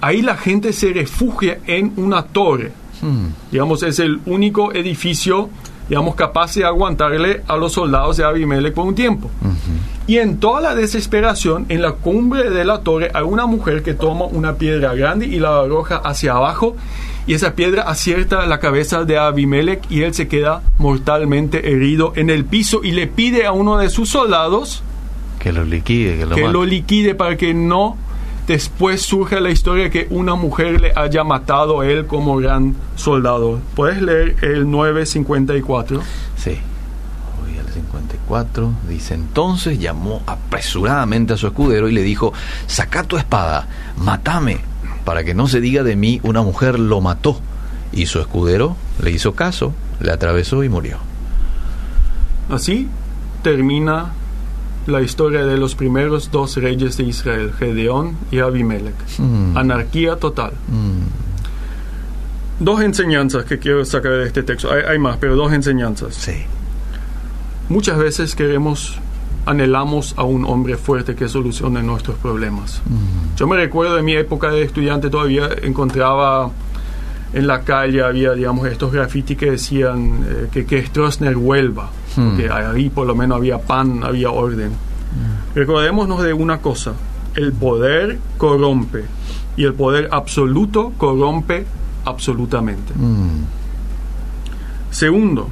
Ahí 0.00 0.22
la 0.22 0.36
gente 0.36 0.72
se 0.72 0.92
refugia 0.92 1.58
en 1.66 1.92
una 1.96 2.22
torre. 2.24 2.72
Digamos, 3.50 3.82
es 3.82 3.98
el 3.98 4.20
único 4.26 4.72
edificio, 4.72 5.50
digamos, 5.88 6.14
capaz 6.14 6.54
de 6.54 6.64
aguantarle 6.64 7.42
a 7.46 7.56
los 7.56 7.72
soldados 7.72 8.16
de 8.16 8.24
Abimelech 8.24 8.74
por 8.74 8.86
un 8.86 8.94
tiempo. 8.94 9.30
Y 10.06 10.18
en 10.18 10.38
toda 10.38 10.60
la 10.60 10.74
desesperación, 10.74 11.64
en 11.70 11.80
la 11.80 11.92
cumbre 11.92 12.50
de 12.50 12.64
la 12.64 12.80
torre, 12.80 13.10
hay 13.14 13.22
una 13.22 13.46
mujer 13.46 13.82
que 13.82 13.94
toma 13.94 14.26
una 14.26 14.54
piedra 14.56 14.94
grande 14.94 15.26
y 15.26 15.38
la 15.38 15.60
arroja 15.60 15.96
hacia 15.96 16.32
abajo. 16.32 16.76
Y 17.26 17.32
esa 17.32 17.54
piedra 17.54 17.84
acierta 17.84 18.44
la 18.44 18.60
cabeza 18.60 19.04
de 19.04 19.16
Abimelech 19.16 19.80
y 19.90 20.02
él 20.02 20.12
se 20.12 20.28
queda 20.28 20.60
mortalmente 20.76 21.70
herido 21.72 22.12
en 22.16 22.28
el 22.28 22.44
piso 22.44 22.84
y 22.84 22.90
le 22.90 23.06
pide 23.06 23.46
a 23.46 23.52
uno 23.52 23.78
de 23.78 23.88
sus 23.88 24.10
soldados 24.10 24.82
Que 25.38 25.50
lo 25.52 25.64
liquide, 25.64 26.18
que 26.18 26.26
lo 26.26 26.34
que 26.34 26.42
mate. 26.42 26.52
lo 26.52 26.64
liquide 26.66 27.14
para 27.14 27.38
que 27.38 27.54
no 27.54 27.96
después 28.46 29.00
surja 29.00 29.40
la 29.40 29.48
historia 29.50 29.88
que 29.88 30.06
una 30.10 30.34
mujer 30.34 30.82
le 30.82 30.92
haya 30.94 31.24
matado 31.24 31.80
a 31.80 31.86
él 31.86 32.04
como 32.04 32.36
gran 32.36 32.74
soldado. 32.94 33.58
¿Puedes 33.74 34.02
leer 34.02 34.36
el 34.42 34.70
954? 34.70 36.02
Sí. 36.36 36.58
Voy 37.74 37.98
al 38.00 38.08
54. 38.08 38.72
Dice, 38.88 39.14
entonces 39.14 39.78
llamó 39.78 40.22
apresuradamente 40.26 41.32
a 41.34 41.36
su 41.36 41.46
escudero 41.46 41.88
y 41.88 41.92
le 41.92 42.02
dijo, 42.02 42.32
saca 42.66 43.02
tu 43.04 43.16
espada, 43.16 43.68
matame, 43.96 44.58
para 45.04 45.24
que 45.24 45.34
no 45.34 45.46
se 45.48 45.60
diga 45.60 45.82
de 45.82 45.96
mí, 45.96 46.20
una 46.22 46.42
mujer 46.42 46.78
lo 46.78 47.00
mató. 47.00 47.40
Y 47.92 48.06
su 48.06 48.18
escudero 48.20 48.76
le 49.02 49.10
hizo 49.12 49.34
caso, 49.34 49.72
le 50.00 50.10
atravesó 50.10 50.64
y 50.64 50.68
murió. 50.68 50.98
Así 52.50 52.88
termina 53.42 54.12
la 54.86 55.00
historia 55.00 55.44
de 55.46 55.56
los 55.56 55.74
primeros 55.74 56.30
dos 56.30 56.56
reyes 56.56 56.96
de 56.96 57.04
Israel, 57.04 57.52
Gedeón 57.58 58.16
y 58.30 58.40
Abimelech. 58.40 58.94
Mm. 59.18 59.56
Anarquía 59.56 60.16
total. 60.16 60.52
Mm, 60.68 61.24
Dos 62.60 62.82
enseñanzas 62.82 63.44
que 63.46 63.58
quiero 63.58 63.84
sacar 63.84 64.12
de 64.12 64.26
este 64.26 64.44
texto. 64.44 64.72
Hay, 64.72 64.82
hay 64.88 64.98
más, 64.98 65.16
pero 65.16 65.34
dos 65.34 65.52
enseñanzas. 65.52 66.14
sí. 66.14 66.44
Muchas 67.68 67.98
veces 67.98 68.34
queremos, 68.34 68.98
anhelamos 69.46 70.14
a 70.16 70.24
un 70.24 70.44
hombre 70.44 70.76
fuerte 70.76 71.14
que 71.14 71.28
solucione 71.28 71.82
nuestros 71.82 72.16
problemas. 72.18 72.82
Yo 73.36 73.46
me 73.46 73.56
recuerdo 73.56 73.96
de 73.96 74.02
mi 74.02 74.14
época 74.14 74.50
de 74.50 74.62
estudiante 74.62 75.10
todavía 75.10 75.48
encontraba 75.62 76.50
en 77.32 77.46
la 77.46 77.62
calle, 77.62 78.02
había, 78.02 78.32
digamos, 78.32 78.66
estos 78.68 78.92
grafitis 78.92 79.36
que 79.36 79.50
decían 79.50 80.24
eh, 80.28 80.48
que, 80.52 80.66
que 80.66 80.84
Stroessner 80.86 81.34
vuelva, 81.36 81.90
Hmm. 82.16 82.28
porque 82.28 82.48
ahí 82.48 82.90
por 82.90 83.08
lo 83.08 83.16
menos 83.16 83.38
había 83.38 83.58
pan, 83.58 84.04
había 84.04 84.30
orden. 84.30 84.70
Recordémonos 85.52 86.22
de 86.22 86.32
una 86.32 86.58
cosa, 86.58 86.92
el 87.34 87.52
poder 87.52 88.18
corrompe 88.38 89.04
y 89.56 89.64
el 89.64 89.74
poder 89.74 90.08
absoluto 90.12 90.92
corrompe 90.96 91.66
absolutamente. 92.04 92.92
Mm, 92.94 93.44
Segundo, 94.92 95.48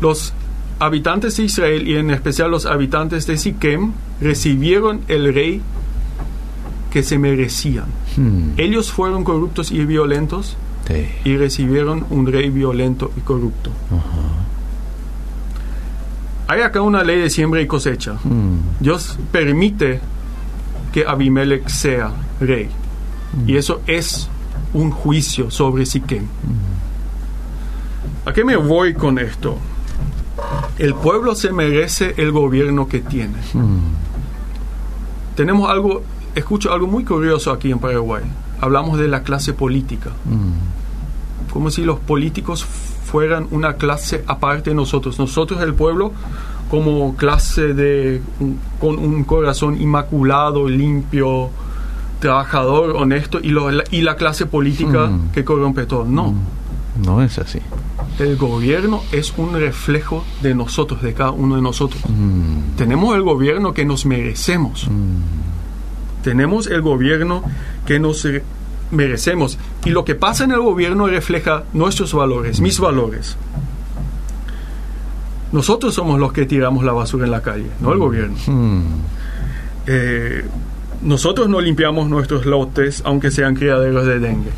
los 0.00 0.32
habitantes 0.78 1.36
de 1.36 1.44
Israel 1.44 1.86
y 1.88 1.96
en 1.96 2.10
especial 2.10 2.50
los 2.50 2.66
habitantes 2.66 3.26
de 3.26 3.36
Siquem 3.36 3.92
recibieron 4.20 5.00
el 5.08 5.32
rey 5.34 5.60
que 6.90 7.02
se 7.02 7.18
merecían. 7.18 7.86
mm, 8.16 8.50
Ellos 8.56 8.90
fueron 8.92 9.24
corruptos 9.24 9.70
y 9.70 9.84
violentos 9.84 10.56
sí. 10.86 11.06
y 11.24 11.36
recibieron 11.36 12.06
un 12.10 12.26
rey 12.26 12.50
violento 12.50 13.10
y 13.16 13.20
corrupto. 13.20 13.70
Hay 16.46 16.62
acá 16.62 16.80
una 16.80 17.04
ley 17.04 17.20
de 17.20 17.28
siembra 17.28 17.60
y 17.60 17.66
cosecha. 17.66 18.14
Mm, 18.24 18.58
Dios 18.80 19.18
permite 19.30 20.00
que 20.92 21.04
Abimelech 21.06 21.68
sea 21.68 22.10
rey. 22.40 22.68
Y 23.46 23.56
eso 23.56 23.82
es 23.86 24.28
un 24.72 24.90
juicio 24.90 25.50
sobre 25.50 25.84
Siquem. 25.84 26.24
¿A 28.24 28.32
qué 28.32 28.44
me 28.44 28.56
voy 28.56 28.94
con 28.94 29.18
esto? 29.18 29.58
El 30.78 30.94
pueblo 30.94 31.34
se 31.34 31.52
merece 31.52 32.14
el 32.18 32.30
gobierno 32.32 32.86
que 32.88 33.00
tiene. 33.00 33.34
mm, 33.54 33.78
Tenemos 35.36 35.68
algo, 35.70 36.02
escucho 36.34 36.72
algo 36.72 36.86
muy 36.86 37.04
curioso 37.04 37.52
aquí 37.52 37.70
en 37.70 37.78
Paraguay. 37.78 38.22
Hablamos 38.60 38.98
de 38.98 39.08
la 39.08 39.22
clase 39.22 39.52
política. 39.52 40.10
mm, 40.24 41.50
Como 41.52 41.70
si 41.70 41.82
los 41.84 41.98
políticos 42.00 42.64
fueran 42.64 43.46
una 43.52 43.74
clase 43.74 44.22
aparte 44.26 44.70
de 44.70 44.76
nosotros. 44.76 45.18
Nosotros, 45.18 45.60
el 45.62 45.74
pueblo, 45.74 46.12
como 46.70 47.16
clase 47.16 47.72
de 47.74 48.20
con 48.80 48.98
un 48.98 49.24
corazón 49.24 49.80
inmaculado, 49.80 50.68
limpio, 50.68 51.48
trabajador, 52.20 52.96
honesto, 52.96 53.38
y, 53.42 53.48
lo- 53.50 53.70
y 53.90 54.02
la 54.02 54.16
clase 54.16 54.44
política 54.46 55.06
Mm. 55.06 55.30
que 55.32 55.44
corrompe 55.44 55.86
todo. 55.86 56.04
No. 56.04 56.34
No 57.02 57.22
es 57.22 57.38
así. 57.38 57.60
El 58.18 58.36
gobierno 58.36 59.02
es 59.12 59.32
un 59.36 59.54
reflejo 59.54 60.24
de 60.42 60.54
nosotros, 60.54 61.02
de 61.02 61.14
cada 61.14 61.30
uno 61.30 61.54
de 61.56 61.62
nosotros. 61.62 62.02
Mm, 62.08 62.76
Tenemos 62.76 63.14
el 63.14 63.22
gobierno 63.22 63.72
que 63.72 63.84
nos 63.84 64.06
merecemos. 64.06 64.88
Tenemos 66.22 66.66
el 66.66 66.82
gobierno 66.82 67.42
que 67.86 68.00
nos 68.00 68.24
re- 68.24 68.42
merecemos. 68.90 69.56
Y 69.84 69.90
lo 69.90 70.04
que 70.04 70.14
pasa 70.16 70.44
en 70.44 70.50
el 70.52 70.60
gobierno 70.60 71.06
refleja 71.06 71.62
nuestros 71.72 72.12
valores, 72.12 72.60
mis 72.60 72.80
valores. 72.80 73.36
Nosotros 75.52 75.94
somos 75.94 76.18
los 76.20 76.32
que 76.32 76.44
tiramos 76.44 76.84
la 76.84 76.92
basura 76.92 77.24
en 77.24 77.30
la 77.30 77.40
calle, 77.42 77.66
no 77.80 77.92
el 77.92 77.98
gobierno. 77.98 78.36
mm, 78.46 78.82
Eh, 79.90 80.44
nosotros 81.02 81.48
no 81.48 81.60
limpiamos 81.60 82.10
nuestros 82.10 82.44
lotes, 82.44 83.00
aunque 83.06 83.30
sean 83.30 83.54
criaderos 83.54 84.04
de 84.04 84.18
dengue. 84.18 84.50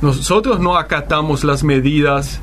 Nosotros 0.00 0.60
no 0.60 0.76
acatamos 0.76 1.44
las 1.44 1.64
medidas 1.64 2.40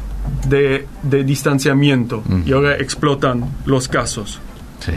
de, 0.47 0.87
de 1.03 1.23
distanciamiento 1.23 2.23
y 2.45 2.51
ahora 2.51 2.75
explotan 2.77 3.45
los 3.65 3.87
casos. 3.87 4.39
sí. 4.79 4.91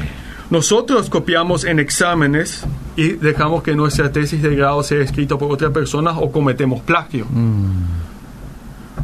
Nosotros 0.50 1.10
copiamos 1.10 1.64
en 1.64 1.78
exámenes 1.78 2.64
y 2.96 3.08
dejamos 3.12 3.62
que 3.62 3.74
nuestra 3.74 4.10
tesis 4.10 4.40
de 4.40 4.56
grado 4.56 4.82
sea 4.82 5.02
escrita 5.02 5.36
por 5.36 5.52
otra 5.52 5.70
persona 5.70 6.18
o 6.18 6.32
cometemos 6.32 6.80
plagio. 6.80 7.26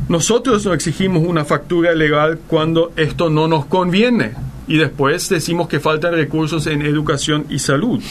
Nosotros 0.08 0.64
no 0.64 0.72
exigimos 0.72 1.22
una 1.26 1.44
factura 1.44 1.94
legal 1.94 2.40
cuando 2.46 2.92
esto 2.96 3.28
no 3.28 3.46
nos 3.46 3.66
conviene 3.66 4.32
y 4.66 4.78
después 4.78 5.28
decimos 5.28 5.68
que 5.68 5.80
faltan 5.80 6.14
recursos 6.14 6.66
en 6.66 6.80
educación 6.80 7.44
y 7.50 7.58
salud. 7.58 8.02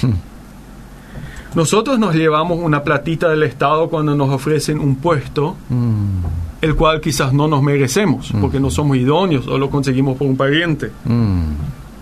Nosotros 1.55 1.99
nos 1.99 2.15
llevamos 2.15 2.59
una 2.59 2.83
platita 2.83 3.29
del 3.29 3.43
Estado 3.43 3.89
cuando 3.89 4.15
nos 4.15 4.29
ofrecen 4.29 4.79
un 4.79 4.95
puesto, 4.95 5.55
Mm, 5.69 6.23
el 6.61 6.75
cual 6.75 6.99
quizás 7.01 7.31
no 7.33 7.47
nos 7.47 7.61
merecemos 7.61 8.31
porque 8.41 8.59
no 8.59 8.69
somos 8.71 8.97
idóneos 8.97 9.47
o 9.47 9.57
lo 9.57 9.69
conseguimos 9.69 10.17
por 10.17 10.27
un 10.27 10.35
pariente. 10.37 10.91
mm, 11.05 11.43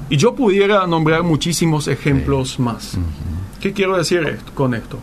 Y 0.09 0.17
yo 0.17 0.35
pudiera 0.35 0.85
nombrar 0.87 1.23
muchísimos 1.23 1.87
ejemplos 1.87 2.59
más. 2.59 2.97
¿Qué 3.61 3.71
quiero 3.73 3.97
decir 3.97 4.23
esto- 4.27 4.51
con 4.53 4.73
esto? 4.73 4.97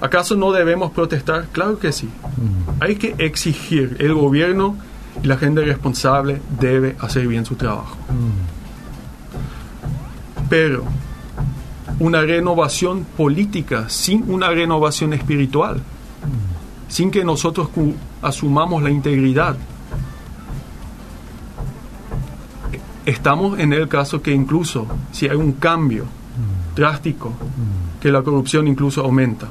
¿Acaso 0.00 0.36
no 0.36 0.52
debemos 0.52 0.90
protestar? 0.92 1.48
Claro 1.52 1.78
que 1.78 1.92
sí. 1.92 2.08
Hay 2.80 2.96
que 2.96 3.14
exigir. 3.18 3.96
El 4.00 4.14
gobierno 4.14 4.76
y 5.22 5.26
la 5.26 5.36
gente 5.36 5.62
responsable 5.62 6.40
debe 6.60 6.96
hacer 7.00 7.26
bien 7.28 7.44
su 7.44 7.54
trabajo. 7.56 7.96
Pero 10.48 10.84
una 11.98 12.22
renovación 12.22 13.04
política 13.16 13.88
sin 13.88 14.30
una 14.30 14.48
renovación 14.48 15.12
espiritual, 15.12 15.80
sin 16.88 17.10
que 17.10 17.24
nosotros 17.24 17.68
asumamos 18.22 18.82
la 18.82 18.90
integridad, 18.90 19.56
estamos 23.06 23.58
en 23.58 23.72
el 23.72 23.88
caso 23.88 24.22
que 24.22 24.32
incluso 24.32 24.86
si 25.12 25.28
hay 25.28 25.36
un 25.36 25.52
cambio 25.52 26.04
drástico, 26.74 27.32
que 28.00 28.10
la 28.10 28.22
corrupción 28.22 28.66
incluso 28.66 29.02
aumenta. 29.02 29.48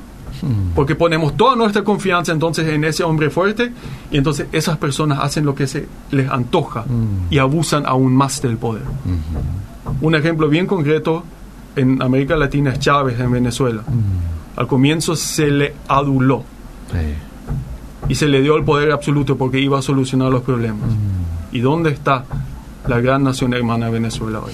Porque 0.75 0.95
ponemos 0.95 1.37
toda 1.37 1.55
nuestra 1.55 1.83
confianza 1.83 2.33
entonces 2.33 2.67
en 2.67 2.83
ese 2.83 3.03
hombre 3.03 3.29
fuerte 3.29 3.71
y 4.11 4.17
entonces 4.17 4.47
esas 4.51 4.77
personas 4.77 5.19
hacen 5.21 5.45
lo 5.45 5.55
que 5.55 5.67
se 5.67 5.87
les 6.11 6.29
antoja 6.29 6.83
y 7.29 7.37
abusan 7.37 7.85
aún 7.85 8.13
más 8.13 8.41
del 8.41 8.57
poder. 8.57 8.83
Un 10.01 10.15
ejemplo 10.15 10.49
bien 10.49 10.67
concreto 10.67 11.23
en 11.75 12.01
América 12.01 12.35
Latina 12.35 12.71
es 12.71 12.79
Chávez 12.79 13.19
en 13.19 13.31
Venezuela. 13.31 13.83
Al 14.55 14.67
comienzo 14.67 15.15
se 15.15 15.47
le 15.47 15.73
aduló 15.87 16.43
y 18.07 18.15
se 18.15 18.27
le 18.27 18.41
dio 18.41 18.55
el 18.57 18.63
poder 18.63 18.91
absoluto 18.91 19.37
porque 19.37 19.59
iba 19.59 19.79
a 19.79 19.81
solucionar 19.81 20.31
los 20.31 20.43
problemas. 20.43 20.89
¿Y 21.51 21.59
dónde 21.59 21.91
está 21.91 22.25
la 22.87 22.99
gran 22.99 23.23
nación 23.23 23.53
hermana 23.53 23.89
Venezuela 23.89 24.39
hoy? 24.39 24.53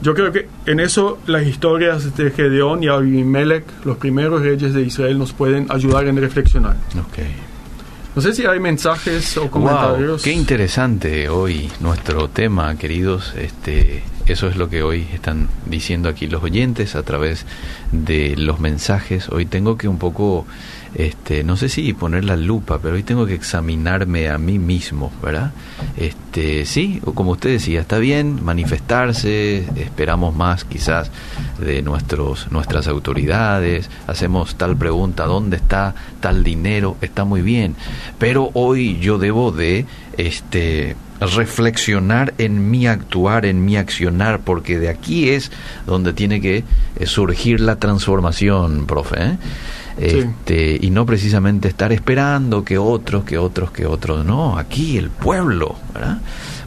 Yo 0.00 0.14
creo 0.14 0.30
que 0.30 0.48
en 0.66 0.78
eso 0.78 1.18
las 1.26 1.44
historias 1.44 2.16
de 2.16 2.30
Gedeón 2.30 2.84
y 2.84 2.88
Abimelech, 2.88 3.64
los 3.84 3.96
primeros 3.96 4.42
reyes 4.42 4.72
de 4.72 4.82
Israel, 4.82 5.18
nos 5.18 5.32
pueden 5.32 5.66
ayudar 5.70 6.06
en 6.06 6.16
reflexionar. 6.16 6.76
Okay. 7.10 7.34
No 8.14 8.22
sé 8.22 8.32
si 8.32 8.46
hay 8.46 8.60
mensajes 8.60 9.36
o 9.36 9.50
comentarios. 9.50 10.22
qué 10.22 10.32
interesante 10.32 11.28
hoy 11.28 11.70
nuestro 11.80 12.28
tema, 12.28 12.76
queridos. 12.76 13.34
Este, 13.36 14.02
eso 14.28 14.48
es 14.48 14.56
lo 14.56 14.68
que 14.68 14.82
hoy 14.82 15.06
están 15.12 15.48
diciendo 15.66 16.08
aquí 16.08 16.26
los 16.26 16.42
oyentes 16.42 16.94
a 16.94 17.02
través 17.02 17.46
de 17.92 18.36
los 18.36 18.60
mensajes. 18.60 19.28
Hoy 19.28 19.46
tengo 19.46 19.76
que 19.76 19.88
un 19.88 19.98
poco 19.98 20.46
este, 20.94 21.44
no 21.44 21.56
sé 21.56 21.68
si 21.68 21.92
poner 21.92 22.24
la 22.24 22.36
lupa, 22.36 22.78
pero 22.78 22.94
hoy 22.94 23.02
tengo 23.02 23.26
que 23.26 23.34
examinarme 23.34 24.30
a 24.30 24.38
mí 24.38 24.58
mismo, 24.58 25.12
¿verdad? 25.22 25.52
Este, 25.96 26.64
sí, 26.64 27.00
como 27.14 27.32
usted 27.32 27.50
decía, 27.50 27.80
está 27.80 27.98
bien 27.98 28.42
manifestarse, 28.42 29.66
esperamos 29.76 30.34
más 30.34 30.64
quizás 30.64 31.10
de 31.60 31.82
nuestros, 31.82 32.50
nuestras 32.50 32.88
autoridades, 32.88 33.90
hacemos 34.06 34.56
tal 34.56 34.76
pregunta, 34.76 35.26
¿dónde 35.26 35.56
está 35.56 35.94
tal 36.20 36.42
dinero? 36.42 36.96
Está 37.00 37.24
muy 37.24 37.42
bien, 37.42 37.76
pero 38.18 38.50
hoy 38.54 38.98
yo 38.98 39.18
debo 39.18 39.52
de, 39.52 39.84
este, 40.16 40.96
reflexionar 41.20 42.34
en 42.38 42.70
mi 42.70 42.86
actuar, 42.86 43.46
en 43.46 43.64
mi 43.64 43.76
accionar, 43.76 44.40
porque 44.40 44.78
de 44.78 44.88
aquí 44.88 45.30
es 45.30 45.50
donde 45.86 46.12
tiene 46.12 46.40
que 46.40 46.64
eh, 46.96 47.06
surgir 47.06 47.60
la 47.60 47.76
transformación, 47.76 48.86
profe. 48.86 49.16
¿eh? 49.18 49.38
este, 49.98 50.78
y 50.80 50.90
no 50.90 51.06
precisamente 51.06 51.68
estar 51.68 51.92
esperando 51.92 52.64
que 52.64 52.78
otros, 52.78 53.24
que 53.24 53.36
otros, 53.36 53.70
que 53.72 53.86
otros, 53.86 54.24
no, 54.24 54.56
aquí 54.56 54.96
el 54.96 55.10
pueblo, 55.10 55.74
¿verdad? 55.92 56.18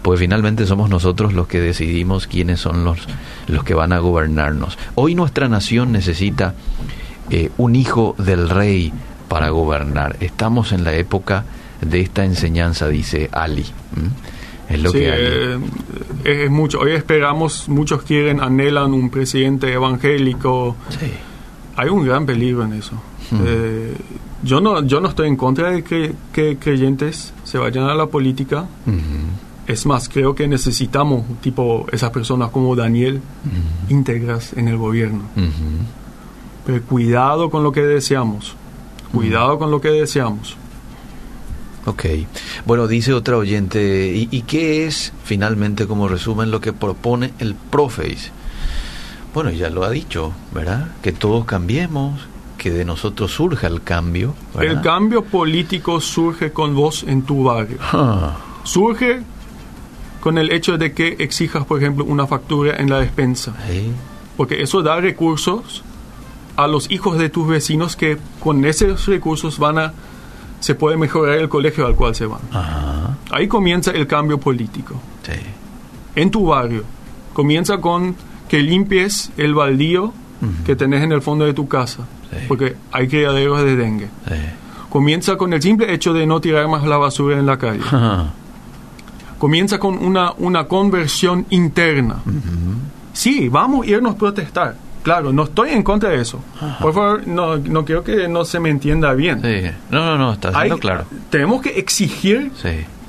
Pues 0.02 0.20
finalmente 0.20 0.66
somos 0.66 0.90
nosotros 0.90 1.34
los 1.34 1.48
que 1.48 1.62
decidimos 1.62 2.28
quiénes 2.28 2.60
son 2.60 2.84
los, 2.84 3.00
los 3.48 3.64
que 3.64 3.74
van 3.74 3.94
a 3.94 4.00
gobernarnos. 4.00 4.78
Hoy 4.96 5.16
nuestra 5.16 5.48
nación 5.48 5.92
necesita 5.92 6.56
eh, 7.30 7.52
un 7.58 7.76
hijo 7.76 8.16
del 8.18 8.50
rey 8.50 8.92
para 9.28 9.50
gobernar. 9.50 10.18
Estamos 10.20 10.72
en 10.72 10.84
la 10.84 10.94
época 10.94 11.46
de 11.80 12.02
esta 12.02 12.26
enseñanza, 12.26 12.88
dice 12.90 13.30
Ali. 13.32 13.66
Es 14.72 14.82
lo 14.82 14.92
que 14.92 15.10
eh, 15.10 15.60
es 16.24 16.50
mucho. 16.50 16.80
Hoy 16.80 16.92
esperamos, 16.94 17.68
muchos 17.68 18.04
quieren, 18.04 18.40
anhelan 18.40 18.94
un 18.94 19.10
presidente 19.10 19.72
evangélico. 19.72 20.76
Sí. 20.90 21.12
Hay 21.76 21.90
un 21.90 22.06
gran 22.06 22.26
peligro 22.26 22.64
en 22.64 22.74
eso. 22.74 22.94
Eh, 23.46 23.96
yo 24.44 24.60
no 24.60 24.84
yo 24.86 25.00
no 25.00 25.08
estoy 25.08 25.30
en 25.30 25.38
contra 25.38 25.72
de 25.72 25.84
que, 25.84 26.14
que 26.34 26.58
creyentes 26.58 27.34
se 27.44 27.58
vayan 27.58 27.86
a 27.86 27.96
la 27.96 28.08
política. 28.08 28.66
Es 29.68 29.86
más, 29.86 30.10
creo 30.10 30.36
que 30.36 30.48
necesitamos 30.48 31.24
tipo 31.42 31.86
esas 31.92 32.10
personas 32.10 32.50
como 32.50 32.76
Daniel 32.76 33.22
íntegras 33.90 34.54
en 34.54 34.68
el 34.68 34.78
gobierno. 34.78 35.24
Pero 36.66 36.82
cuidado 36.84 37.50
con 37.50 37.64
lo 37.64 37.72
que 37.72 37.82
deseamos. 37.82 38.56
Cuidado 39.14 39.58
con 39.58 39.72
lo 39.72 39.82
que 39.82 39.90
deseamos. 39.90 40.58
Ok. 41.86 42.06
Bueno, 42.66 42.88
dice 42.88 43.14
otra 43.14 43.38
oyente, 43.38 44.14
¿y, 44.16 44.28
¿y, 44.30 44.42
qué 44.44 44.86
es 44.86 45.14
finalmente 45.24 45.88
como 45.88 46.08
resumen 46.08 46.52
lo 46.52 46.62
que 46.62 46.74
propone 46.74 47.34
el 47.40 47.56
Profeis? 47.56 48.32
Bueno, 49.34 49.50
ya 49.50 49.70
lo 49.70 49.84
ha 49.84 49.90
dicho, 49.90 50.34
¿verdad? 50.54 50.90
Que 51.02 51.12
todos 51.12 51.46
cambiemos, 51.46 52.20
que 52.58 52.70
de 52.70 52.86
nosotros 52.86 53.32
surja 53.32 53.68
el 53.68 53.82
cambio. 53.82 54.36
El 54.60 54.82
cambio 54.82 55.24
político 55.24 56.00
surge 56.00 56.52
con 56.52 56.76
vos 56.76 57.04
en 57.08 57.24
tu 57.24 57.46
barrio. 57.46 57.78
Ah. 57.82 58.38
Surge 58.64 59.24
con 60.20 60.38
el 60.38 60.52
hecho 60.52 60.78
de 60.78 60.94
que 60.94 61.16
exijas, 61.18 61.66
por 61.66 61.80
ejemplo, 61.80 62.06
una 62.06 62.28
factura 62.28 62.76
en 62.78 62.90
la 62.90 63.00
despensa. 63.00 63.56
Porque 64.38 64.62
eso 64.62 64.84
da 64.84 65.02
recursos 65.02 65.84
a 66.56 66.68
los 66.68 66.92
hijos 66.92 67.18
de 67.18 67.30
tus 67.30 67.48
vecinos 67.48 67.96
que 67.96 68.20
con 68.40 68.64
esos 68.66 69.08
recursos 69.08 69.58
van 69.58 69.80
a 69.80 69.94
se 70.62 70.76
puede 70.76 70.96
mejorar 70.96 71.38
el 71.38 71.50
colegio 71.50 71.86
al 71.86 71.96
cual 71.96 72.16
se 72.16 72.26
van. 72.26 72.40
Ahí 73.32 73.50
comienza 73.50 73.92
el 73.92 74.08
cambio 74.08 74.40
político. 74.40 74.96
En 76.16 76.32
tu 76.32 76.46
barrio. 76.46 76.84
Comienza 77.34 77.80
con 77.80 78.16
que 78.48 78.60
limpies 78.62 79.32
el 79.36 79.54
baldío 79.54 80.14
que 80.66 80.76
tenés 80.78 81.04
en 81.04 81.12
el 81.12 81.22
fondo 81.22 81.44
de 81.46 81.54
tu 81.54 81.68
casa 81.68 82.08
porque 82.48 82.76
hay 82.92 83.08
criaderos 83.08 83.62
de 83.64 83.76
dengue. 83.76 84.10
Comienza 84.90 85.38
con 85.38 85.54
el 85.54 85.62
simple 85.62 85.94
hecho 85.94 86.14
de 86.14 86.26
no 86.26 86.42
tirar 86.42 86.68
más 86.68 86.84
la 86.84 86.98
basura 86.98 87.38
en 87.38 87.46
la 87.46 87.58
calle. 87.58 87.82
Comienza 89.38 89.80
con 89.80 89.98
una, 89.98 90.34
una 90.38 90.66
conversión 90.66 91.46
interna. 91.50 92.18
Sí, 93.14 93.50
vamos 93.50 93.86
a 93.86 93.90
irnos 93.90 94.16
a 94.16 94.18
protestar. 94.18 94.76
Claro, 95.04 95.34
no 95.34 95.44
estoy 95.44 95.72
en 95.72 95.84
contra 95.84 96.10
de 96.10 96.22
eso. 96.22 96.40
Por 96.80 96.94
favor, 96.94 97.28
no, 97.28 97.58
no 97.58 97.86
quiero 97.86 98.04
que 98.04 98.28
no 98.28 98.46
se 98.46 98.60
me 98.60 98.70
entienda 98.70 99.14
bien. 99.14 99.42
No, 99.90 100.06
no, 100.06 100.18
no, 100.18 100.34
está 100.34 100.52
siendo 100.52 100.78
claro. 100.78 101.06
Tenemos 101.30 101.62
que 101.62 101.80
exigir 101.80 102.52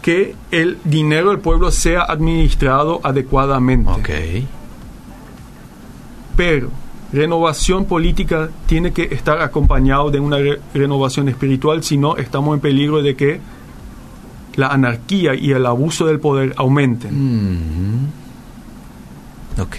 que 0.00 0.34
el 0.50 0.78
dinero 0.84 1.30
del 1.30 1.38
pueblo 1.38 1.70
sea 1.70 2.02
administrado 2.02 3.00
adecuadamente. 3.04 3.90
Okay. 3.90 4.46
Pero 6.36 6.70
renovación 7.12 7.84
política 7.84 8.48
tiene 8.66 8.92
que 8.92 9.04
estar 9.14 9.40
acompañado 9.42 10.10
de 10.10 10.18
una 10.18 10.38
renovación 10.74 11.28
espiritual, 11.28 11.84
si 11.84 11.98
no 11.98 12.16
estamos 12.16 12.54
en 12.54 12.60
peligro 12.60 13.02
de 13.02 13.14
que 13.14 13.40
la 14.56 14.68
anarquía 14.68 15.34
y 15.34 15.52
el 15.52 15.66
abuso 15.66 16.06
del 16.06 16.20
poder 16.20 16.54
aumenten. 16.56 17.12
Mm-hmm. 17.12 18.21
Ok. 19.58 19.76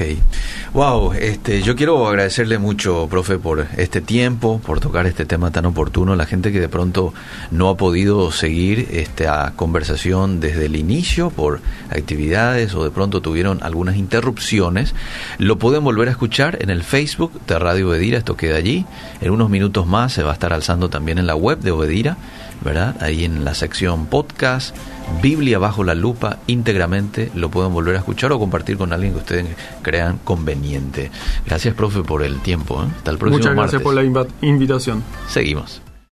Wow, 0.73 1.13
este, 1.13 1.63
yo 1.63 1.75
quiero 1.75 2.07
agradecerle 2.07 2.59
mucho, 2.59 3.07
profe, 3.09 3.39
por 3.39 3.65
este 3.77 4.01
tiempo, 4.01 4.61
por 4.63 4.79
tocar 4.79 5.07
este 5.07 5.25
tema 5.25 5.51
tan 5.51 5.65
oportuno. 5.65 6.15
La 6.15 6.27
gente 6.27 6.51
que 6.51 6.59
de 6.59 6.69
pronto 6.69 7.13
no 7.49 7.69
ha 7.69 7.77
podido 7.77 8.31
seguir 8.31 8.87
esta 8.91 9.53
conversación 9.55 10.39
desde 10.39 10.67
el 10.67 10.75
inicio 10.75 11.31
por 11.31 11.61
actividades 11.89 12.75
o 12.75 12.83
de 12.83 12.91
pronto 12.91 13.21
tuvieron 13.21 13.63
algunas 13.63 13.95
interrupciones, 13.95 14.93
lo 15.39 15.57
pueden 15.57 15.83
volver 15.83 16.07
a 16.07 16.11
escuchar 16.11 16.59
en 16.61 16.69
el 16.69 16.83
Facebook 16.83 17.31
de 17.47 17.57
Radio 17.57 17.89
Obedira. 17.89 18.19
Esto 18.19 18.37
queda 18.37 18.57
allí. 18.57 18.85
En 19.21 19.31
unos 19.31 19.49
minutos 19.49 19.87
más 19.87 20.13
se 20.13 20.21
va 20.21 20.31
a 20.31 20.33
estar 20.33 20.53
alzando 20.53 20.89
también 20.89 21.17
en 21.17 21.25
la 21.25 21.35
web 21.35 21.59
de 21.59 21.71
Obedira, 21.71 22.17
¿verdad? 22.61 22.95
Ahí 23.01 23.25
en 23.25 23.45
la 23.45 23.53
sección 23.53 24.05
podcast 24.07 24.75
Biblia 25.21 25.59
bajo 25.59 25.83
la 25.83 25.95
lupa 25.95 26.39
íntegramente, 26.47 27.31
lo 27.35 27.49
pueden 27.49 27.73
volver 27.73 27.95
a 27.95 27.99
escuchar 27.99 28.31
o 28.31 28.39
compartir 28.39 28.77
con 28.77 28.93
alguien 28.93 29.13
que 29.13 29.19
ustedes 29.19 29.47
crean 29.81 30.19
conveniente. 30.23 31.11
Gracias, 31.45 31.75
profe, 31.75 32.03
por 32.03 32.23
el 32.23 32.39
tiempo. 32.41 32.83
¿eh? 32.83 32.87
Hasta 32.97 33.11
el 33.11 33.17
próximo 33.17 33.37
Muchas 33.39 33.55
gracias 33.55 33.81
por 33.81 33.93
la 33.93 34.03
invitación. 34.41 35.03
Seguimos. 35.27 35.81